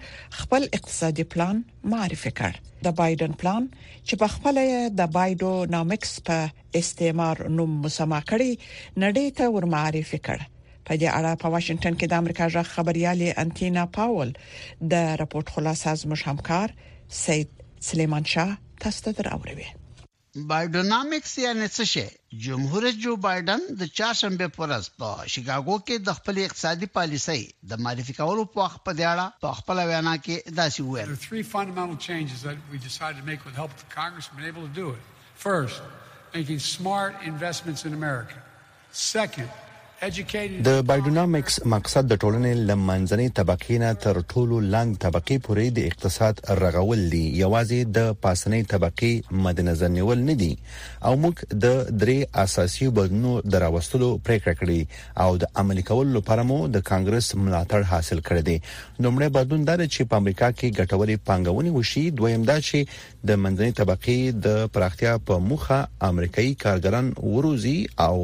خپل 0.43 0.63
اقتصادي 0.83 1.25
پلان 1.39 1.57
معرفي 1.97 2.31
کړ 2.45 2.53
د 2.91 3.01
بایدن 3.05 3.33
پلان 3.45 3.63
چې 4.07 4.15
په 4.27 4.37
خپل 4.37 4.55
د 4.67 5.17
بایډو 5.21 5.55
نامکس 5.79 6.13
په 6.31 6.83
استعمار 6.85 7.37
نوم 7.59 7.81
مسما 7.91 8.21
کړی 8.37 8.53
نړۍ 9.03 9.27
ته 9.43 9.57
ور 9.59 9.65
معرفي 9.79 10.21
کړ 10.31 10.39
په 10.89 10.97
دې 11.01 11.09
اړه 11.17 11.39
په 11.41 11.49
واشنگټن 11.55 11.95
کې 12.01 12.07
د 12.11 12.23
امریکا 12.23 12.45
ژغ 12.53 12.69
خبريالي 12.75 13.27
انټینا 13.43 13.83
پاول 13.97 14.31
د 14.93 15.03
راپورټ 15.23 15.51
خلاصه 15.57 15.93
زموږ 16.03 16.23
همکار 16.29 16.73
سید 17.17 17.65
سليمان 17.89 18.29
شاه 18.35 18.57
تاسو 18.85 19.05
ته 19.09 19.27
راوړوي 19.27 19.69
بایډنامکس 20.53 21.35
یعنی 21.43 21.69
څه 21.75 21.93
شي 21.93 22.05
جمهور 22.47 22.85
رئیس 22.87 22.97
جو 23.05 23.17
بایډن 23.29 23.67
د 23.83 23.91
چاشنبه 24.01 24.49
پرز 24.57 24.89
په 25.03 25.29
شیکاګو 25.35 25.77
کې 25.85 26.09
د 26.09 26.17
خپل 26.21 26.41
اقتصادي 26.47 26.91
پالیسۍ 26.97 27.45
د 27.73 27.83
معرفي 27.89 28.17
کولو 28.23 28.49
په 28.57 28.65
وخت 28.65 28.83
په 28.89 28.97
دیاړه 29.01 29.47
په 29.47 29.61
خپل 29.61 29.85
وینا 29.95 30.17
کې 30.27 30.59
داسې 30.63 30.85
وویل 30.89 31.13
There 31.15 31.21
are 31.21 31.27
three 31.29 31.47
fundamental 31.53 32.03
changes 32.09 32.47
that 32.49 32.73
we 32.75 32.85
decided 32.89 33.23
to 33.25 33.29
make 33.33 33.49
with 33.51 33.63
help 33.65 33.79
of 33.81 33.87
Congress 34.01 34.33
been 34.41 34.49
able 34.57 34.69
to 34.71 34.75
do 34.83 34.89
it. 34.99 35.15
First, 35.47 35.81
making 36.41 36.67
smart 36.73 37.29
investments 37.37 37.89
in 37.91 38.01
America. 38.03 38.45
Second, 39.07 39.57
د 40.67 40.69
بایډونامکس 40.89 41.55
مقصد 41.75 42.05
د 42.09 42.13
ټولنې 42.23 42.53
لمنځنۍ 42.69 43.29
طبقې 43.39 43.79
نه 43.83 43.91
تر 44.05 44.17
ټولو 44.33 44.59
لاندې 44.75 44.99
طبقې 45.05 45.37
پورې 45.47 45.65
د 45.79 45.89
اقتصاد 45.91 46.35
رغول 46.63 47.01
دي 47.15 47.23
یوازې 47.43 47.81
د 47.97 48.13
پاسنۍ 48.27 48.63
طبقې 48.73 49.13
مد 49.47 49.57
نظر 49.71 49.89
نیول 49.97 50.19
نه 50.31 50.35
دي 50.43 50.53
او 51.07 51.13
موږ 51.25 51.35
د 51.65 51.77
درې 52.03 52.19
اساسي 52.45 52.87
بدلونو 53.01 53.33
دراوستلو 53.55 54.09
پریکړه 54.29 54.55
کړې 54.61 54.81
او 55.25 55.31
د 55.45 55.53
عملي 55.63 55.83
کولو 55.93 56.11
لپاره 56.21 56.43
مو 56.51 56.59
د 56.77 56.89
کانګرس 56.91 57.27
ملاتړ 57.45 57.81
حاصل 57.95 58.19
کړ 58.29 58.37
دی 58.51 58.57
نومړی 59.03 59.29
بدلون 59.39 59.61
دا 59.71 59.77
چې 59.95 60.01
په 60.13 60.25
امریکا 60.25 60.49
کې 60.59 60.69
ګټوري 60.81 61.17
پانګونې 61.27 61.71
وشي 61.79 62.05
دویم 62.19 62.43
دا 62.51 62.57
چې 62.69 62.79
د 63.29 63.43
منځنۍ 63.43 63.73
طبقې 63.81 64.19
د 64.47 64.75
پراختیا 64.75 65.13
په 65.31 65.35
موخه 65.49 65.79
امریکایي 66.13 66.53
کارګران 66.65 67.07
وروزي 67.37 67.79
او 68.09 68.15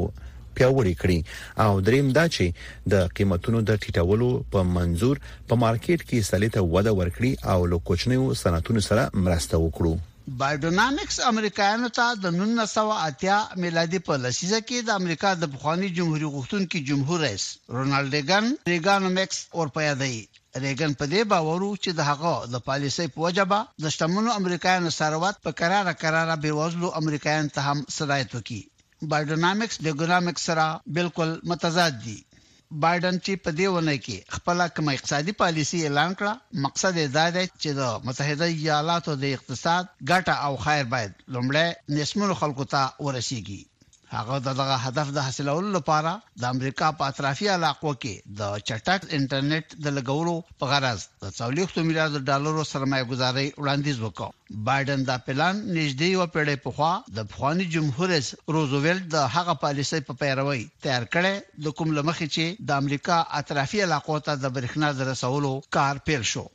پیاوړی 0.57 0.95
کړي 1.01 1.17
او 1.63 1.71
دریم 1.87 2.07
دا 2.17 2.25
چې 2.35 2.45
د 2.93 3.11
قیمتونو 3.19 3.59
د 3.69 3.79
ټیټولو 3.83 4.27
په 4.53 4.59
منزور 4.77 5.21
په 5.51 5.59
مارکیټ 5.65 5.99
کې 6.09 6.27
سلیته 6.31 6.63
وده 6.75 6.91
ورکړي 6.99 7.31
او 7.53 7.57
له 7.71 7.79
کوچنیو 7.89 8.27
صنعتونو 8.43 8.83
سره 8.89 9.03
مرسته 9.27 9.55
وکړو 9.67 9.93
بایوډینامکس 10.41 11.17
امریکایانو 11.31 11.89
ته 11.97 12.05
د 12.21 12.31
1980 12.37 13.59
میلادي 13.65 13.99
په 14.07 14.17
لسیزه 14.21 14.59
کې 14.61 14.87
د 14.87 14.97
امریکا 15.01 15.33
د 15.41 15.49
بخواني 15.57 15.89
جمهوریت 15.99 16.31
غوښتونکو 16.37 16.81
جمهور 16.89 17.21
رئیس 17.25 17.45
رونالډ 17.75 18.17
ریګن 18.17 18.47
ریګانومکس 18.73 19.43
اور 19.59 19.73
پیادای 19.77 20.15
ریګن 20.63 20.97
په 21.01 21.09
دې 21.13 21.29
باور 21.35 21.61
و 21.61 21.69
چې 21.83 21.99
د 21.99 22.09
هغه 22.09 22.33
د 22.55 22.65
پالیسۍ 22.69 23.13
په 23.17 23.25
وجبا 23.27 23.61
د 23.85 23.95
شتمنو 23.97 24.35
امریکایانو 24.41 24.95
ثروت 24.99 25.41
په 25.47 25.59
قرار 25.63 25.93
قرار 26.05 26.35
به 26.47 26.57
وزلو 26.61 26.93
امریکایان 27.03 27.51
ته 27.59 27.69
هم 27.73 27.85
صدایت 27.99 28.35
وکړي 28.35 28.63
بایډنامکس 29.11 29.75
د 29.85 29.87
ګونامکس 29.99 30.41
سره 30.49 30.65
بالکل 30.97 31.29
متضاد 31.51 31.93
دي 32.05 32.17
بایدن 32.83 33.15
چې 33.25 33.33
په 33.43 33.49
دې 33.59 33.67
ونه 33.73 33.95
کې 34.05 34.17
خپل 34.35 34.57
کوم 34.75 34.87
اقتصادي 34.93 35.33
پالیسی 35.41 35.79
اعلان 35.87 36.11
کړه 36.19 36.33
مقصد 36.65 36.93
یې 37.01 37.07
دا 37.17 37.25
دی 37.35 37.45
چې 37.61 37.69
د 37.79 37.81
متحده 38.07 38.47
ایالاتو 38.57 39.11
د 39.23 39.25
اقتصاد 39.37 39.83
ګټه 40.11 40.35
او 40.45 40.53
خیر 40.65 40.83
باید 40.93 41.11
لومړی 41.33 41.67
نسمو 41.97 42.37
خلکو 42.41 42.63
ته 42.73 42.81
ورسیږي 43.05 43.61
هغه 44.19 44.37
دغه 44.49 44.75
هدف 44.85 45.07
د 45.13 45.17
حاصلولو 45.27 45.69
لپاره 45.77 46.11
د 46.41 46.43
امریکا 46.55 46.87
په 46.99 47.03
اطرافي 47.11 47.47
علاقو 47.57 47.91
کې 48.01 48.15
د 48.39 48.41
چټک 48.67 49.01
انټرنیټ 49.17 49.65
د 49.83 49.85
لګولو 49.97 50.35
په 50.59 50.65
غرض 50.71 51.01
د 51.23 51.25
40 51.39 51.87
میلیارډ 51.87 52.23
ډالرو 52.29 52.63
سرمایه‌ګزاري 52.73 53.47
وړاندیز 53.61 53.97
وکړ 54.01 54.29
بایدن 54.69 54.99
دا 55.09 55.17
پلان 55.27 55.55
نږدې 55.77 56.07
یو 56.17 56.23
پیړۍ 56.33 56.57
پخوا 56.65 56.93
د 57.15 57.17
افغاني 57.27 57.65
جمهور 57.75 58.07
رئیس 58.15 58.29
روزولټ 58.55 59.01
د 59.15 59.17
هغه 59.35 59.53
پالیسۍ 59.63 59.99
په 60.07 60.13
پیروي 60.21 60.61
تیار 60.83 61.03
کړي 61.13 61.33
د 61.63 61.77
کوم 61.77 61.89
لمخې 61.97 62.27
چې 62.35 62.45
د 62.67 62.81
امریکا 62.81 63.17
اطرافي 63.41 63.79
علاقو 63.87 64.15
ته 64.25 64.33
د 64.43 64.45
برېښنا 64.55 64.89
د 64.97 65.01
رسولو 65.11 65.51
کار 65.77 65.95
پیل 66.07 66.23
شو 66.33 66.45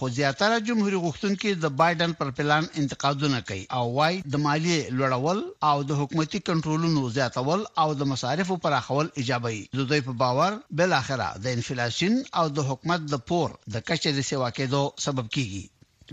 خو 0.00 0.06
زیاتره 0.18 0.56
جمهوریت 0.68 1.02
غوښتونکي 1.06 1.50
د 1.64 1.66
بایدن 1.80 2.10
پر 2.18 2.28
پلان 2.38 2.64
انتقادونه 2.80 3.38
کوي 3.48 3.64
او 3.78 3.84
وايي 3.96 4.16
د 4.32 4.34
مالی 4.44 4.76
لوړول 4.98 5.40
او 5.70 5.76
د 5.88 5.90
حکومتي 6.00 6.38
کنټرولونو 6.48 7.00
زیاتول 7.16 7.60
او 7.82 7.88
د 8.00 8.02
مصارفو 8.12 8.54
پراخول 8.64 9.06
ایجابي 9.20 9.58
د 9.78 9.80
دوی 9.88 10.00
په 10.08 10.12
باور 10.22 10.52
بل 10.78 10.90
اخره 11.02 11.26
د 11.42 11.46
انفلیشن 11.56 12.14
او 12.38 12.44
د 12.56 12.58
حکومت 12.68 13.00
د 13.12 13.24
پور 13.28 13.48
د 13.74 13.76
کچې 13.88 14.10
د 14.14 14.20
سیوا 14.30 14.48
کېدو 14.58 14.82
سبب 15.06 15.26
کیږي 15.38 15.64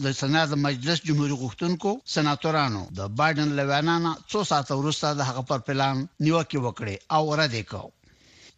د 0.03 0.15
سنا 0.21 0.41
د 0.51 0.55
مجلس 0.67 0.97
جمهوریت 1.07 1.39
غوښتونکو 1.43 1.89
سناتورانو 2.15 2.81
د 3.01 3.13
بایدن 3.19 3.49
لویانانه 3.59 4.11
څو 4.31 4.39
ساعت 4.53 4.67
وروسته 4.79 5.07
د 5.15 5.21
هغه 5.29 5.43
پر 5.49 5.59
پلان 5.69 5.95
نیوکه 6.25 6.57
وکړه 6.65 6.95
او 7.17 7.23
را 7.41 7.47
دې 7.55 7.63
کړ 7.69 7.85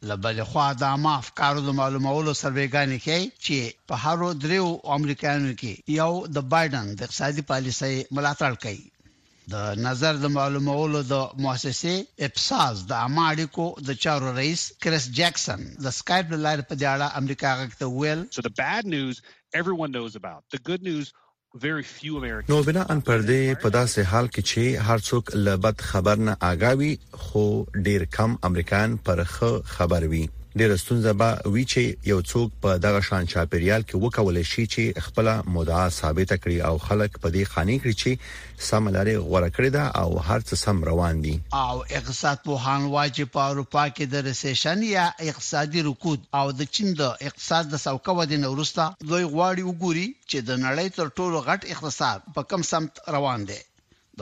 لبل 0.09 0.39
خو 0.49 0.59
د 0.81 0.83
عامه 0.91 1.13
افکارو 1.23 1.59
د 1.67 1.69
معلومولو 1.81 2.31
سرویګانې 2.41 2.97
کوي 3.05 3.25
چې 3.45 3.57
په 3.87 3.95
هارو 4.03 4.29
دریو 4.43 4.67
امریکایانو 4.97 5.51
کې 5.61 5.73
یو 6.01 6.11
د 6.35 6.37
بایدن 6.53 6.85
د 6.93 6.99
اقتصادي 7.07 7.43
پالیسۍ 7.51 7.95
ملاتړ 8.15 8.53
کوي 8.63 8.83
د 9.53 9.55
نظر 9.87 10.13
د 10.23 10.27
معلومولو 10.37 10.99
د 11.13 11.15
مؤسسې 11.43 11.95
اپساز 12.27 12.75
د 12.89 12.93
امریکو 13.09 13.65
د 13.87 13.89
چارو 14.03 14.27
رئیس 14.39 14.61
کریس 14.83 15.05
جیکسن 15.17 15.59
د 15.85 15.87
سکایپ 15.99 16.25
لاره 16.45 16.63
په 16.69 16.75
اړه 16.93 17.07
امریکا 17.21 17.49
غږ 17.59 17.71
ته 17.81 17.85
ویل 17.99 18.19
So 18.37 18.41
the 18.49 18.53
bad 18.65 18.83
news 18.95 19.15
everyone 19.61 19.91
knows 19.97 20.13
about. 20.21 20.39
The 20.55 20.61
good 20.69 20.81
news 20.89 21.05
نو 21.63 22.57
بنا 22.63 22.85
ان 22.91 22.99
پردې 23.07 23.39
په 23.61 23.69
داسې 23.77 24.03
حال 24.11 24.25
کې 24.33 24.41
چې 24.51 24.63
هر 24.87 24.99
څوک 25.07 25.25
له 25.45 25.53
بد 25.65 25.77
خبر 25.89 26.15
نه 26.27 26.33
آگاوي 26.51 26.93
خو 27.23 27.45
ډیر 27.87 28.01
کم 28.17 28.31
امریکایان 28.49 28.91
پر 29.05 29.17
خبر 29.75 30.01
وي 30.11 30.25
ډېر 30.59 30.71
ستونزه 30.83 31.11
به 31.21 31.29
وي 31.53 31.63
چې 31.71 31.81
یو 32.11 32.19
څوک 32.31 32.47
په 32.63 32.69
دغه 32.85 32.99
شان 33.07 33.23
چاپیریال 33.33 33.81
کې 33.89 34.01
وکول 34.03 34.37
شي 34.51 34.63
چې 34.73 34.83
خپل 35.05 35.27
مدعا 35.57 35.85
ثابت 35.99 36.29
کړي 36.43 36.57
او 36.69 36.75
خلک 36.87 37.11
په 37.23 37.27
دې 37.35 37.43
خاني 37.51 37.75
کړي 37.81 37.95
چې 38.01 38.11
سم 38.69 38.83
لري 38.95 39.15
غوړه 39.27 39.49
کړی 39.55 39.69
دا 39.77 39.85
او 40.01 40.09
هر 40.27 40.39
څه 40.47 40.53
سم 40.63 40.77
روان 40.89 41.15
دي 41.25 41.35
او 41.69 41.75
اقتصاد 41.99 42.37
پوهان 42.47 42.81
واجب 42.97 43.27
په 43.35 43.41
اروپا 43.49 43.85
کې 43.95 44.03
د 44.13 44.15
ریسیشن 44.29 44.77
یا 44.97 45.05
اقتصادي 45.29 45.81
رکود 45.89 46.19
او 46.39 46.45
د 46.59 46.61
چین 46.75 46.87
د 47.01 47.03
اقتصاد 47.27 47.63
د 47.69 47.75
سوکو 47.85 48.13
د 48.27 48.33
نورستا 48.45 48.85
دوی 49.09 49.25
غواړي 49.33 49.63
وګوري 49.69 50.07
چې 50.29 50.37
د 50.47 50.49
نړۍ 50.65 50.85
تر 50.97 51.05
ټولو 51.17 51.37
غټ 51.47 51.61
اقتصاد 51.73 52.17
په 52.35 52.41
کم 52.49 52.61
سمت 52.71 52.91
روان 53.15 53.39
دی 53.49 53.59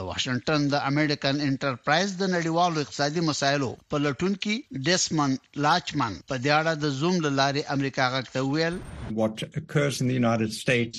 واشنگټن 0.10 0.60
د 0.72 0.74
امریکن 0.90 1.36
انټرپرایز 1.48 2.10
د 2.18 2.24
نړیوالو 2.36 2.82
اقتصادي 2.84 3.22
مسایلو 3.30 3.70
په 3.90 3.96
لټون 4.04 4.32
کې 4.42 4.54
ډیسمن 4.86 5.30
لاچمن 5.64 6.12
په 6.28 6.34
دیاړه 6.44 6.72
د 6.84 6.86
زوم 6.98 7.14
لاري 7.40 7.62
امریکا 7.74 8.04
غکته 8.14 8.40
ویل 8.52 8.76
what 9.20 9.36
occurs 9.60 9.94
in 10.00 10.06
the 10.10 10.16
united 10.24 10.50
states 10.62 10.96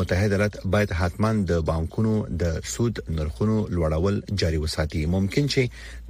متحده 0.00 0.30
ایالات 0.36 0.54
باید 0.74 0.92
حتماً 1.00 1.30
د 1.50 1.64
بانکونو 1.70 2.12
د 2.42 2.60
سود 2.74 3.00
نرخونو 3.16 3.56
لوړول 3.74 4.16
جاري 4.42 4.58
وساتي 4.64 5.02
ممکن 5.14 5.50
چې 5.54 5.62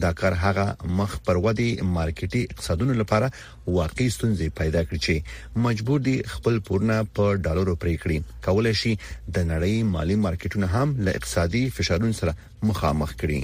دا 0.06 0.10
کار 0.22 0.36
هغه 0.44 0.66
مخ 0.98 1.14
پر 1.28 1.40
ودی 1.46 1.68
مارکیټي 1.94 2.42
اقتصادونو 2.50 2.92
لپاره 2.98 3.30
واقعي 3.78 4.10
ستونزې 4.16 4.46
پیدا 4.60 4.80
کړي 4.90 4.98
چې 5.06 5.62
مجبور 5.68 5.98
دي 6.10 6.16
خپل 6.34 6.60
پورنه 6.68 6.96
په 7.20 7.38
ډالرو 7.46 7.74
پرې 7.82 7.94
کړي 8.04 8.18
کولای 8.48 8.74
شي 8.82 8.92
د 8.98 9.36
نړۍ 9.54 9.74
مالی 9.96 10.20
مارکیټونه 10.26 10.68
هم 10.76 10.94
له 11.08 11.16
اقتصادي 11.22 11.64
فشارونو 11.78 12.12
سره 12.20 12.36
مخامخ 12.72 13.16
کړي 13.24 13.40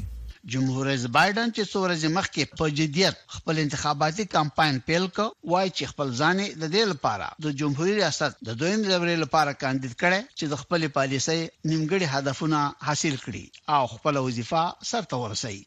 جمهور 0.55 0.87
رئیس 0.89 1.05
بایدن 1.15 1.49
چې 1.57 1.63
څو 1.71 1.79
ورځې 1.85 2.09
مخکې 2.17 2.43
په 2.59 2.67
جديت 2.81 3.17
خپل 3.37 3.57
انتخاباتي 3.63 4.25
کمپاین 4.35 4.77
پیل 4.91 5.05
کړ 5.17 5.27
وایي 5.53 5.71
چې 5.77 5.85
خپل 5.93 6.09
ځان 6.21 6.37
د 6.63 6.65
دې 6.75 6.85
لپاره 6.93 7.27
د 7.47 7.55
جمهور 7.63 7.89
ریاست 7.99 8.37
د 8.49 8.59
دویم 8.61 8.81
ډول 8.91 9.09
لپاره 9.25 9.55
کاندید 9.63 9.95
کړي 10.03 10.21
چې 10.39 10.45
د 10.53 10.61
خپل 10.63 10.83
پالیسي 10.99 11.37
نیمګړي 11.71 12.07
هدفونه 12.15 12.61
حاصل 12.89 13.15
کړي 13.25 13.45
او 13.79 13.83
خپل 13.95 14.15
وظیفه 14.27 14.63
سرته 14.91 15.15
ورسوي 15.23 15.61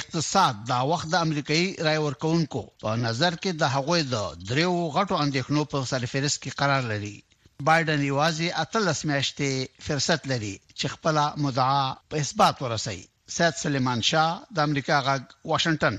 اقتصاد 0.00 0.54
دا 0.70 0.80
وخت 0.90 1.06
د 1.14 1.24
امریکایي 1.28 1.66
رای 1.86 1.98
ورکونکو 2.08 2.62
په 2.84 2.90
نظر 3.06 3.32
کې 3.42 3.52
د 3.62 3.64
هغوی 3.76 4.00
د 4.10 4.42
دریو 4.50 4.74
غټو 4.96 5.14
اندېښنو 5.24 5.62
په 5.76 5.86
سرفهرس 5.92 6.36
کې 6.42 6.52
قرار 6.64 6.82
لري 6.92 7.14
بایدن 7.70 8.00
یوازې 8.10 8.46
اتلس 8.64 8.98
میاشتې 9.12 9.50
فرصت 9.88 10.20
لري 10.34 10.52
چې 10.78 10.86
خپل 10.96 11.16
مدعا 11.46 11.86
په 12.12 12.26
اثبات 12.26 12.56
ورسوي 12.66 13.06
سید 13.32 13.54
سلیمان 13.58 14.00
شاه 14.06 14.46
د 14.58 14.68
امریکا 14.68 14.94
غاګ 15.08 15.22
واشنگټن 15.50 15.96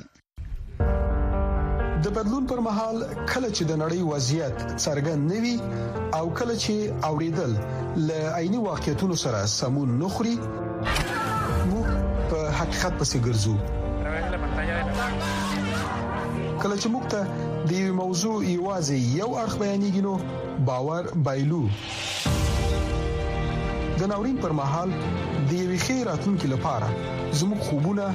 د 2.07 2.11
بدلون 2.17 2.47
پر 2.51 2.59
مهال 2.67 2.97
کله 3.31 3.49
چې 3.55 3.63
د 3.69 3.79
نړۍ 3.81 4.01
وضعیت 4.11 4.57
څرګند 4.85 5.21
نوي 5.33 5.55
او 6.17 6.25
کله 6.39 6.55
چې 6.63 6.73
اوریدل 7.09 7.51
ل 8.09 8.11
عیني 8.37 8.59
واقعیتونو 8.67 9.15
سره 9.23 9.39
سمون 9.59 9.89
نخري 10.03 10.35
مو 11.69 11.79
په 12.29 12.39
حقیقت 12.59 12.93
پسې 12.99 13.17
ګرځو 13.29 13.55
کله 16.61 16.75
چې 16.81 16.87
موږ 16.93 17.05
ته 17.15 17.21
د 17.71 17.73
یو 17.83 17.93
موضوع 18.03 18.35
ایوازي 18.51 18.99
یو 19.21 19.29
اړه 19.41 19.59
بیانېږي 19.59 20.01
نو 20.09 20.13
باور 20.73 21.03
بایلو 21.29 21.63
د 24.01 24.03
ناورین 24.09 24.37
پر 24.43 24.51
مهال 24.57 24.91
د 24.99 25.01
یوې 25.51 25.77
خیر 25.81 25.99
راتلونکي 26.07 26.47
لپاره 26.51 26.85
زموږ 27.39 27.59
خوبونه 27.67 28.05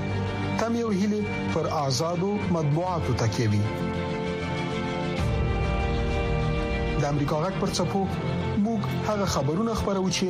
تم 0.61 0.75
یو 0.79 0.87
هلي 1.01 1.19
پر 1.57 1.67
آزادو 1.87 2.31
مطبوعاتو 2.57 3.13
تکیه 3.23 3.49
وي 3.53 3.61
د 7.03 7.05
امریکا 7.11 7.39
غک 7.45 7.55
پر 7.61 7.71
چپو 7.79 8.03
موږ 8.15 8.81
هغه 9.11 9.27
خبرونه 9.35 9.75
خبرو 9.83 10.07
چې 10.17 10.27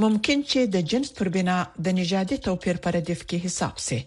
ممکن 0.04 0.42
چې 0.50 0.72
د 0.76 0.82
جنس 0.92 1.12
پر 1.18 1.30
بنا 1.36 1.58
د 1.88 1.96
نژادي 1.98 2.38
توپیر 2.46 2.80
پر 2.86 2.98
هدف 3.00 3.20
کې 3.26 3.44
حساب 3.46 3.78
سي 3.86 3.98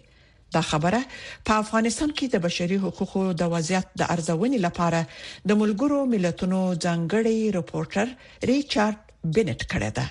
دا 0.58 0.62
خبره 0.72 1.00
په 1.48 1.58
افغانستان 1.62 2.10
کې 2.18 2.26
د 2.34 2.42
بشري 2.48 2.78
حقوقو 2.84 3.24
د 3.44 3.52
وضعیت 3.56 3.88
د 4.02 4.10
ارزونې 4.16 4.60
لپاره 4.66 5.00
د 5.48 5.50
ملګرو 5.64 6.00
ملتونو 6.14 6.60
ځانګړي 6.84 7.36
رپورټر 7.58 8.06
ریچارډ 8.54 9.34
بنټ 9.38 9.60
کړی 9.72 9.90
دی 10.00 10.06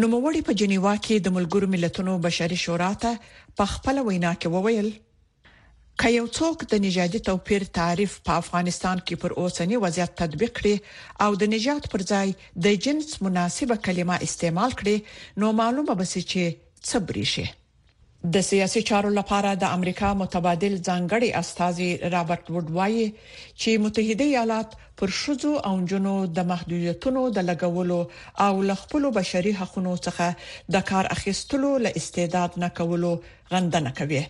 نو 0.00 0.12
موري 0.16 0.44
په 0.52 0.58
جنیوا 0.60 0.94
کې 1.04 1.24
د 1.28 1.36
ملګرو 1.40 1.72
ملتونو 1.76 2.18
بشري 2.30 2.60
شورا 2.68 2.92
ته 3.06 3.36
په 3.62 3.74
خپل 3.76 4.04
وینا 4.10 4.36
کې 4.40 4.56
وویل 4.56 4.92
که 6.00 6.10
یو 6.14 6.26
څوک 6.38 6.58
د 6.72 6.80
نژادي 6.82 7.18
توپیر 7.28 7.62
تعریف 7.78 8.12
په 8.26 8.34
افغانستان 8.42 8.98
کې 9.06 9.14
پر 9.22 9.32
اوسنی 9.44 9.76
وضعیت 9.84 10.12
تطبیق 10.20 10.52
کړي 10.58 10.74
او 11.24 11.30
د 11.40 11.50
نژاد 11.54 11.82
پر 11.94 12.04
ځای 12.10 12.28
د 12.66 12.76
جنس 12.84 13.08
مناسبه 13.28 13.76
کلمه 13.88 14.16
استعمال 14.26 14.72
کړي 14.82 14.96
نو 15.44 15.48
معلومه 15.62 15.96
به 16.02 16.06
شي 16.12 16.22
چې 16.30 16.42
صبري 16.92 17.26
شي 17.32 17.46
د 18.38 18.44
سیاسي 18.50 18.82
چارو 18.92 19.10
لپاره 19.18 19.50
د 19.64 19.74
امریکا 19.80 20.12
متبادل 20.22 20.76
ځانګړي 20.88 21.28
استاذي 21.42 21.90
رابرټ 22.14 22.44
وډ 22.56 22.66
وایي 22.78 23.06
چې 23.60 23.82
متحده 23.90 24.24
ایالات 24.32 24.70
پر 25.02 25.08
شوزو 25.24 25.52
او 25.68 25.74
جنو 25.92 26.16
د 26.38 26.50
محدودیتونو 26.54 27.26
د 27.36 27.48
لګولو 27.50 28.00
او 28.48 28.52
لغپلو 28.72 29.10
بشري 29.20 29.54
حقوقو 29.62 29.96
څخه 30.06 30.28
د 30.76 30.88
کار 30.90 31.04
اخیستلو 31.20 31.72
له 31.86 31.90
استعداد 32.02 32.50
نه 32.66 32.74
کولو 32.82 33.12
غندنه 33.54 33.92
کوي 34.02 34.24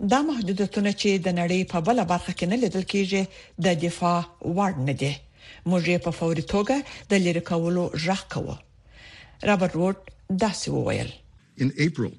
دا 0.00 0.22
محدودیتونه 0.22 0.92
چې 1.00 1.18
د 1.26 1.32
نړۍ 1.40 1.60
په 1.72 1.80
بل 1.86 2.00
برخه 2.10 2.32
کې 2.38 2.48
نه 2.52 2.56
لیدل 2.62 2.84
کېږي 2.92 3.22
د 3.58 3.72
دفاع 3.84 4.18
وړ 4.56 4.72
نه 4.88 4.92
دي 5.00 5.12
موږ 5.64 6.04
په 6.06 6.10
فوري 6.18 6.42
توګه 6.42 6.84
د 7.10 7.12
لری 7.26 7.40
کولو 7.50 7.84
ژغ 8.04 8.20
کوو 8.32 8.56
رابرټ 9.48 9.72
وورډ 9.76 9.96
داسې 10.42 10.66
وویل 10.76 11.10
In 11.64 11.70
April, 11.86 12.10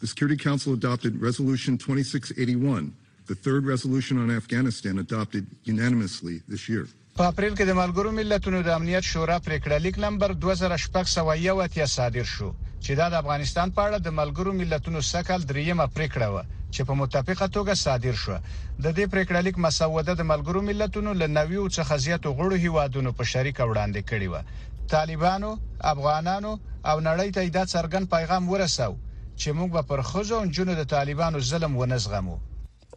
the 0.00 0.06
Security 0.06 0.38
Council 0.38 0.70
adopted 0.78 1.12
Resolution 1.28 1.72
2681, 1.76 2.94
the 3.30 3.34
third 3.44 3.62
resolution 3.66 4.16
on 4.24 4.30
Afghanistan 4.30 4.98
adopted 5.02 5.44
unanimously 5.74 6.36
this 6.48 6.68
year. 6.68 6.86
په 7.18 7.22
اپریل 7.32 7.54
کې 7.58 7.64
د 7.66 7.72
ملګرو 7.82 8.10
ملتونو 8.18 8.58
د 8.62 8.68
امنیت 8.78 9.04
شورا 9.10 9.34
پریکړه 9.46 9.76
لیک 9.84 9.96
نمبر 10.06 10.30
2601 10.44 11.90
صادر 11.96 12.24
شو 12.34 12.48
چې 12.84 12.92
دا 13.00 13.04
د 13.10 13.14
افغانستان 13.22 13.68
په 13.76 13.80
اړه 13.88 13.98
د 14.00 14.08
ملګرو 14.20 14.50
ملتونو 14.60 15.00
سکل 15.12 15.40
دریمه 15.52 15.86
پریکړه 15.98 16.28
و 16.34 16.36
چې 16.74 16.80
په 16.88 16.92
متفقه 17.02 17.46
توګه 17.56 17.78
صادر 17.84 18.14
شو 18.22 18.36
د 18.84 18.86
دې 18.96 19.04
پریکړه 19.12 19.40
لیک 19.48 19.56
مسوده 19.66 20.12
د 20.16 20.22
ملګرو 20.32 20.60
ملتونو 20.70 21.10
لنویو 21.20 21.68
څخه 21.76 21.92
زیات 22.06 22.24
غړو 22.40 22.56
هیوادونو 22.64 23.10
په 23.20 23.24
شریکه 23.34 23.62
وړاندې 23.66 24.00
کړي 24.10 24.28
و 24.32 24.34
طالبانو 24.96 25.50
افغانانو 25.94 26.52
او 26.88 26.96
نړۍ 27.08 27.30
ته 27.36 27.40
دا 27.58 27.64
څرګند 27.74 28.12
پیغام 28.16 28.42
ورساو 28.54 28.98
چې 29.40 29.48
موږ 29.60 29.70
به 29.76 29.82
پر 29.92 30.00
خزو 30.10 30.36
او 30.42 30.50
جنو 30.58 30.72
د 30.80 30.82
طالبانو 30.94 31.38
ظلم 31.52 31.72
ونزغمو 31.82 32.38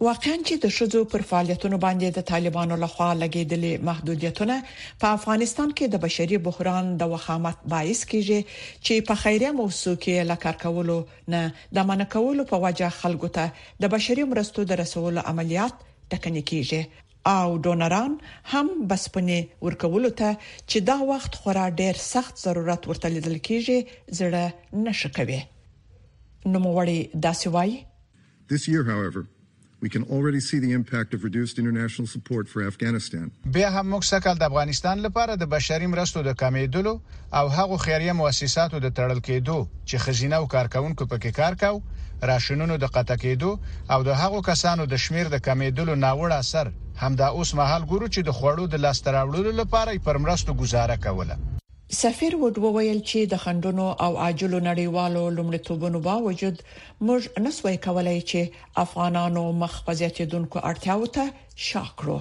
واقعا 0.06 0.34
چې 0.48 0.56
د 0.64 0.72
شذو 0.74 1.00
پر 1.12 1.24
فعالیتونو 1.30 1.78
باندې 1.84 2.16
د 2.18 2.26
طالبانو 2.32 2.76
لخوا 2.82 3.06
لګیدلې 3.20 3.86
محدودیتونه 3.90 4.56
په 5.04 5.14
افغانستان 5.20 5.72
کې 5.78 5.88
د 5.94 6.02
بشري 6.04 6.38
بحران 6.48 6.90
د 7.02 7.14
وخامت 7.14 7.64
باعث 7.74 8.02
کیږي 8.10 8.44
چې 8.86 9.08
په 9.08 9.16
خیریه 9.22 9.52
موضوع 9.62 9.94
کې 10.04 10.28
لکار 10.32 10.60
کولو 10.64 10.98
نه 11.36 11.42
د 11.80 11.88
من 11.92 12.04
کولو 12.16 12.46
په 12.52 12.62
وجه 12.66 12.90
خلکو 13.00 13.30
ته 13.38 13.86
د 13.86 13.90
بشري 13.96 14.26
مرستو 14.34 14.66
د 14.74 14.80
رسولو 14.84 15.24
عملیات 15.32 15.80
ټکنی 16.14 16.44
کیږي 16.52 17.32
او 17.34 17.56
ډونران 17.70 18.18
هم 18.52 18.70
بسپنې 18.92 19.66
ورکولو 19.70 20.12
ته 20.20 20.36
چې 20.44 20.86
دا 20.92 20.98
وخت 21.14 21.40
خورا 21.42 21.64
ډیر 21.82 22.04
سخت 22.04 22.44
ضرورت 22.48 22.86
ورته 22.92 23.12
لیدل 23.16 23.40
کیږي 23.50 24.22
زړه 24.22 24.84
نشکوي 24.90 25.42
نو 26.54 26.64
موري 26.70 26.96
دا 27.28 27.34
سوای 27.44 27.76
This 28.54 28.68
year 28.74 28.86
however 28.94 29.26
we 29.80 29.90
can 29.90 30.04
already 30.06 30.40
see 30.40 30.60
the 30.60 30.72
impact 30.72 31.14
of 31.14 31.24
reduced 31.24 31.60
international 31.60 32.08
support 32.08 32.48
for 32.50 32.62
Afghanistan. 32.68 33.32
بیا 33.46 33.70
هم 33.72 33.86
موږ 33.94 34.04
سکل 34.04 34.34
د 34.40 34.44
افغانستان 34.50 34.98
لپاره 35.06 35.36
د 35.42 35.46
بشري 35.56 35.88
مرستو 35.94 36.22
د 36.30 36.34
کمیدلو 36.42 36.94
او 37.34 37.48
هغو 37.58 37.78
خیریه 37.86 38.14
مؤسساتو 38.22 38.80
د 38.86 38.94
تړل 39.00 39.20
کېدو 39.28 39.58
چې 39.90 39.98
خزینه 40.06 40.36
او 40.40 40.48
کارکونکو 40.56 41.08
پکې 41.14 41.38
کار 41.40 41.60
کاو 41.64 41.82
راشنونو 42.32 42.78
د 42.86 42.92
قطع 42.98 43.18
کېدو 43.26 43.52
او 43.94 44.04
د 44.10 44.20
هغو 44.24 44.42
کسانو 44.50 44.86
د 44.94 45.02
شمیر 45.06 45.30
د 45.36 45.44
کمیدلو 45.50 45.96
ناوړه 46.06 46.40
اثر 46.46 46.72
همدا 47.04 47.28
اوس 47.38 47.54
مهال 47.62 47.86
ګورو 47.92 48.10
چې 48.16 48.30
د 48.30 48.38
خوړو 48.40 48.68
د 48.76 48.84
لاستراوړلو 48.88 49.54
لپاره 49.62 50.04
پر 50.10 50.18
مرستو 50.26 50.60
گزاره 50.64 50.98
کوله 51.08 51.40
سفیر 51.96 52.36
وډ 52.40 52.58
وویل 52.62 52.98
چې 53.10 53.26
د 53.34 53.40
خندونو 53.44 53.84
او 54.06 54.16
عاجلو 54.24 54.58
نړیوالو 54.64 55.22
لومړیتوبونو 55.38 56.00
باوجود 56.08 56.64
موږ 57.06 57.22
نسوي 57.46 57.78
کولای 57.86 58.16
چې 58.30 58.52
افغانانو 58.84 59.44
مخ 59.62 59.78
په 59.90 59.94
زیاتیدونکو 60.00 60.60
اړتیاو 60.70 61.08
ته 61.20 61.32
شاکرو 61.68 62.18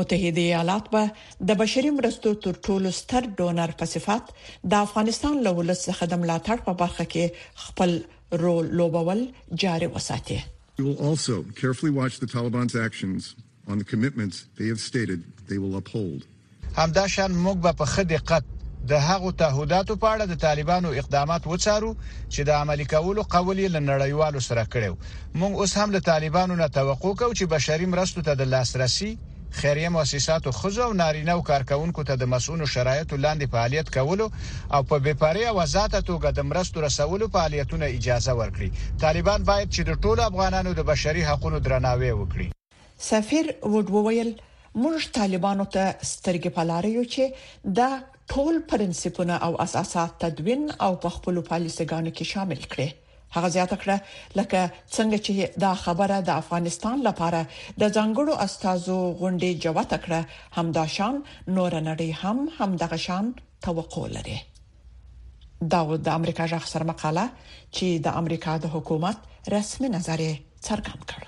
متحده 0.00 0.40
ایالات 0.44 0.88
به 0.94 1.12
د 1.52 1.58
بشري 1.64 1.90
مرستو 1.98 2.34
تر 2.48 2.60
ټولو 2.66 2.94
ستر 3.02 3.28
ډونر 3.42 3.74
په 3.82 3.90
صفات 3.94 4.32
د 4.74 4.82
افغانستان 4.88 5.36
له 5.48 5.52
ولس 5.62 5.84
څخه 5.90 6.10
د 6.14 6.22
ملاتړ 6.26 6.64
په 6.70 6.78
برخه 6.86 7.08
کې 7.16 7.62
خپل 7.68 7.94
رول 8.44 8.74
لوبول 8.80 9.24
جاري 9.64 9.86
وساتي 9.98 10.40
We 10.80 10.90
will 10.90 11.00
also 11.12 11.36
carefully 11.64 11.92
watch 12.02 12.16
the 12.24 12.28
Taliban's 12.36 12.74
actions 12.88 13.28
on 13.68 13.78
the 13.84 13.94
commitments 13.96 14.44
they 14.58 14.68
have 14.74 14.80
stated 14.90 15.32
they 15.52 15.58
will 15.64 15.76
uphold. 15.84 16.22
همداشان 16.76 17.42
موږ 17.46 17.72
په 17.74 17.84
خدي 17.96 18.16
قط 18.30 18.44
د 18.90 18.98
هغو 19.06 19.30
تعهداتو 19.40 19.94
په 20.02 20.10
اړه 20.10 20.24
د 20.28 20.36
طالبانو 20.42 20.90
اقدامات 21.00 21.46
وڅارو 21.48 21.88
چې 22.04 22.46
د 22.50 22.54
عملي 22.58 22.86
کولو 22.92 23.22
قول 23.34 23.58
یې 23.62 23.72
لنړیوالو 23.74 24.40
سره 24.48 24.64
کړو 24.74 24.94
موږ 25.42 25.58
اوس 25.64 25.72
هم 25.80 25.88
له 25.96 26.00
طالبانو 26.10 26.56
نه 26.60 26.68
توقع 26.78 27.10
کوو 27.22 27.36
چې 27.40 27.50
بشري 27.54 27.86
مرستو 27.94 28.24
ته 28.28 28.38
د 28.42 28.48
لاسرسي 28.54 29.10
خیریه 29.58 29.90
مؤسساتو 29.96 30.54
خزو 30.60 30.84
او 30.86 30.96
نارینه 31.02 31.34
او 31.34 31.44
کارکونکو 31.50 32.06
ته 32.08 32.14
د 32.22 32.30
مسونو 32.36 32.70
شرایطو 32.76 33.20
لاندې 33.26 33.52
فعالیت 33.56 33.92
کولو 33.98 34.26
او 34.28 34.82
په 34.90 34.96
بېپاري 35.08 35.44
او 35.52 35.60
آزاد 35.66 35.96
توګه 36.00 36.36
د 36.38 36.48
مرستو 36.52 36.84
رسولو 36.86 37.28
فعالیتونه 37.38 37.86
اجازه 37.98 38.32
ورکړي 38.42 38.98
طالبان 39.06 39.46
باید 39.52 39.72
چې 39.76 39.88
د 39.88 40.04
ټولو 40.06 40.28
افغانانو 40.32 40.76
د 40.80 40.88
بشري 40.92 41.26
حقوقو 41.32 41.62
درناوی 41.68 42.12
وکړي 42.12 42.46
سفیر 43.10 43.46
وډ 43.48 43.88
وویل 43.98 44.30
موږ 44.36 45.08
طالبانو 45.20 45.66
ته 45.78 45.82
سترګې 46.12 46.54
پلاریو 46.60 47.04
چې 47.14 47.74
دا 47.82 47.90
ټول 48.32 48.56
پرنسپونه 48.70 49.34
او 49.46 49.50
اساسات 49.64 50.12
تدوین 50.24 50.62
او 50.86 50.88
په 51.04 51.08
خپل 51.16 51.38
پالیسيګانو 51.50 52.10
کې 52.16 52.24
شامل 52.32 52.60
کړي 52.72 52.88
هغه 53.36 53.48
زیاته 53.54 53.76
کړه 53.84 54.38
لکه 54.40 54.62
څنګه 54.96 55.18
چې 55.28 55.34
دا 55.64 55.72
خبره 55.84 56.18
د 56.28 56.30
افغانستان 56.42 56.96
لپاره 57.08 57.40
د 57.80 57.82
ځنګړو 57.96 58.32
استادو 58.46 58.98
غونډې 59.20 59.50
جوته 59.64 59.96
کړه 60.04 60.20
همدا 60.60 60.84
شان 60.98 61.14
نور 61.56 61.72
نړۍ 61.88 62.10
هم 62.22 62.38
همدغه 62.60 62.98
شان 63.08 63.34
توقع 63.68 64.06
لري 64.18 64.38
دا 65.74 65.80
د 66.08 66.16
امریکا 66.20 66.44
ځخ 66.56 66.64
سره 66.72 66.84
مقاله 66.94 67.26
چې 67.74 67.86
د 68.08 68.22
امریکا 68.22 68.52
د 68.64 68.74
حکومت 68.78 69.18
رسمي 69.58 69.88
نظر 69.98 70.20
څرګند 70.66 71.02
کړ 71.12 71.22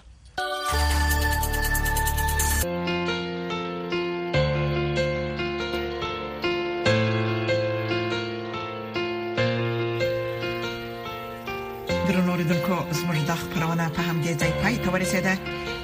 په 14.00 14.06
همدې 14.12 14.32
ځای 14.40 14.52
پای 14.62 14.74
ته 14.82 14.88
ورسېده 14.90 15.32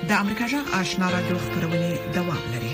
د 0.08 0.10
امریکا 0.22 0.44
جغ 0.52 0.64
آشنا 0.80 1.06
را 1.14 1.20
جوړ 1.26 1.38
خبرونه 1.46 1.88
دوام 2.16 2.40
لري 2.54 2.72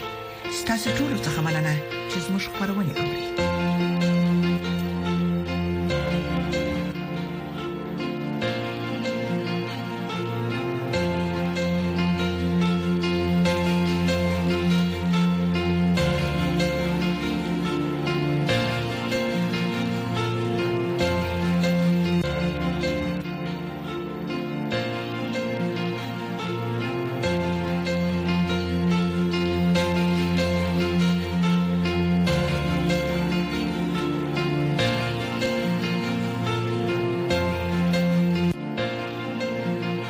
ستاسو 0.61 0.88
ټول 0.98 1.12
څه 1.24 1.31
خملنه 1.37 1.74
چې 2.11 2.16
زموږ 2.26 2.42
خبرونه 2.52 2.92
اوري 3.00 3.32